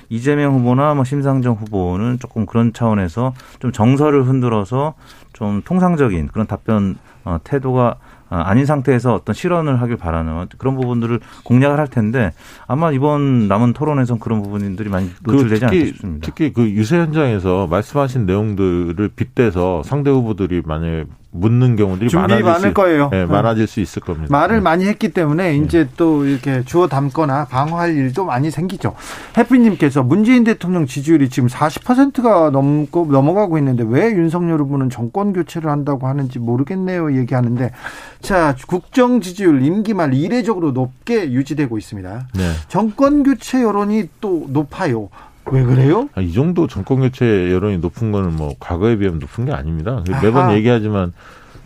[0.09, 4.95] 이재명 후보나 뭐 심상정 후보는 조금 그런 차원에서 좀 정서를 흔들어서
[5.33, 7.97] 좀 통상적인 그런 답변 어, 태도가
[8.31, 12.33] 어, 아닌 상태에서 어떤 실언을 하길 바라는 그런 부분들을 공략을 할 텐데
[12.67, 16.27] 아마 이번 남은 토론에선 그런 부분들이 많이 그 노출되지 않을까 싶습니다.
[16.27, 21.05] 특히 그 유세 현장에서 말씀하신 내용들을 빗대서 상대 후보들이 만약에
[21.37, 23.09] 묻는 경우들이 많아질 많을 수, 거예요.
[23.11, 24.29] 네, 많아질 수 있을 겁니다.
[24.31, 24.63] 말을 네.
[24.63, 25.57] 많이 했기 때문에 네.
[25.57, 28.95] 이제 또 이렇게 주워 담거나 방어할 일도 많이 생기죠.
[29.37, 36.07] 해피님께서 문재인 대통령 지지율이 지금 40%가 넘고 넘어가고 있는데 왜 윤석열 후보는 정권 교체를 한다고
[36.07, 37.17] 하는지 모르겠네요.
[37.17, 37.73] 얘기하는데
[38.21, 42.29] 자 국정 지지율 임기 말 이례적으로 높게 유지되고 있습니다.
[42.33, 42.53] 네.
[42.69, 45.09] 정권 교체 여론이 또 높아요.
[45.51, 46.09] 왜 그래요?
[46.15, 50.03] 아, 이 정도 정권 교체 여론이 높은 거는 뭐 과거에 비하면 높은 게 아닙니다.
[50.23, 50.55] 매번 아하.
[50.57, 51.13] 얘기하지만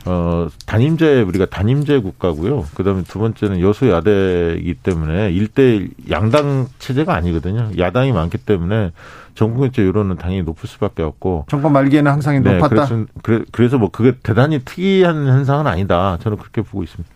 [0.06, 2.64] 어 단임제 우리가 단임제 국가고요.
[2.74, 7.70] 그다음에 두 번째는 여소 야대이기 때문에 일대 양당 체제가 아니거든요.
[7.76, 8.92] 야당이 많기 때문에
[9.34, 12.86] 정권 교체 여론은 당연히 높을 수밖에 없고 정권 말기에는 항상 네, 높았다.
[13.22, 16.18] 그래서, 그래 서 뭐 그게 대단히 특이한 현상은 아니다.
[16.22, 17.12] 저는 그렇게 보고 있습니다.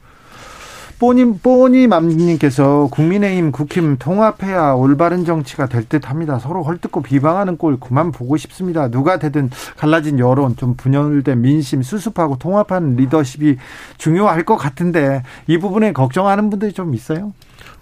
[1.03, 6.39] 뽀님 뽀니 맘님께서 국민의힘 국힘 통합해야 올바른 정치가 될 듯합니다.
[6.39, 8.87] 서로 헐뜯고 비방하는 꼴 그만 보고 싶습니다.
[8.89, 13.57] 누가 되든 갈라진 여론 좀 분열된 민심 수습하고 통합하는 리더십이
[13.99, 17.33] 중요할 것 같은데 이 부분에 걱정하는 분들이 좀 있어요.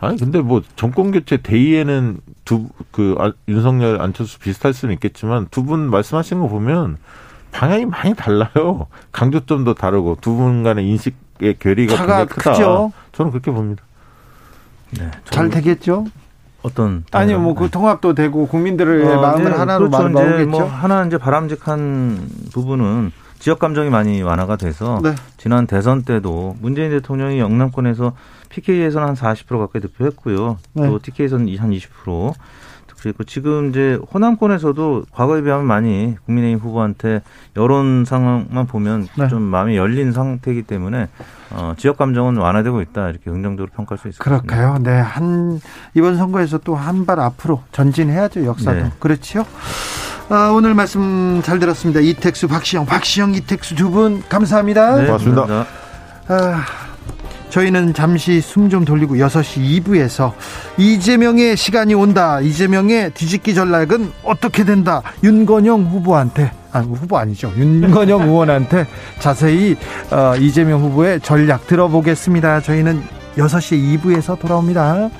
[0.00, 5.90] 아니 근데 뭐 정권 교체 대의에는 두그 아, 윤석열 안철수 비슷할 수는 있겠지만 두 분
[5.90, 6.96] 말씀하신 거 보면
[7.52, 8.86] 방향이 많이 달라요.
[9.12, 12.52] 강조점도 다르고 두 분 간의 인식 의 괴리가 굉장히 크다.
[12.52, 12.92] 크죠?
[13.12, 13.82] 저는 그렇게 봅니다.
[14.90, 16.06] 네, 잘 되겠죠?
[16.62, 17.70] 어떤 아니요, 뭐그 네.
[17.70, 20.08] 통합도 되고 국민들의 어, 마음을 네, 하나로 그렇죠.
[20.10, 20.50] 마오겠죠.
[20.50, 25.14] 뭐 하나 이제 바람직한 부분은 지역 감정이 많이 완화가 돼서 네.
[25.38, 28.12] 지난 대선 때도 문재인 대통령이 영남권에서
[28.50, 30.58] PK에서는 한 40% 가까이 득표했고요.
[30.74, 30.86] 네.
[30.86, 32.34] 또 TK에서는 한 20%.
[33.02, 37.22] 그리고 지금 이제 호남권에서도 과거에 비하면 많이 국민의힘 후보한테
[37.56, 39.28] 여론 상황만 보면 네.
[39.28, 41.08] 좀 마음이 열린 상태이기 때문에
[41.50, 44.54] 어, 지역 감정은 완화되고 있다 이렇게 긍정적으로 평가할 수 있을 것 같습니다.
[44.56, 44.78] 그럴까요?
[44.82, 45.60] 네, 한
[45.94, 48.92] 이번 선거에서 또 한 발 앞으로 전진해야죠 역사도 네.
[48.98, 49.44] 그렇죠.
[50.28, 52.00] 아, 오늘 말씀 잘 들었습니다.
[52.00, 54.96] 이택수, 박시영, 박시영, 이택수 두 분 감사합니다.
[54.96, 55.40] 네, 고맙습니다.
[55.46, 55.70] 감사합니다.
[56.28, 56.62] 아,
[57.50, 60.32] 저희는 잠시 숨 좀 돌리고 6시 2부에서
[60.78, 62.40] 이재명의 시간이 온다.
[62.40, 65.02] 이재명의 뒤집기 전략은 어떻게 된다.
[65.24, 67.52] 윤건영 후보한테 아, 후보 아니죠.
[67.56, 68.86] 윤건영 의원한테
[69.18, 69.76] 자세히
[70.12, 72.60] 어, 이재명 후보의 전략 들어보겠습니다.
[72.60, 73.02] 저희는
[73.36, 75.10] 6시 2부에서 돌아옵니다.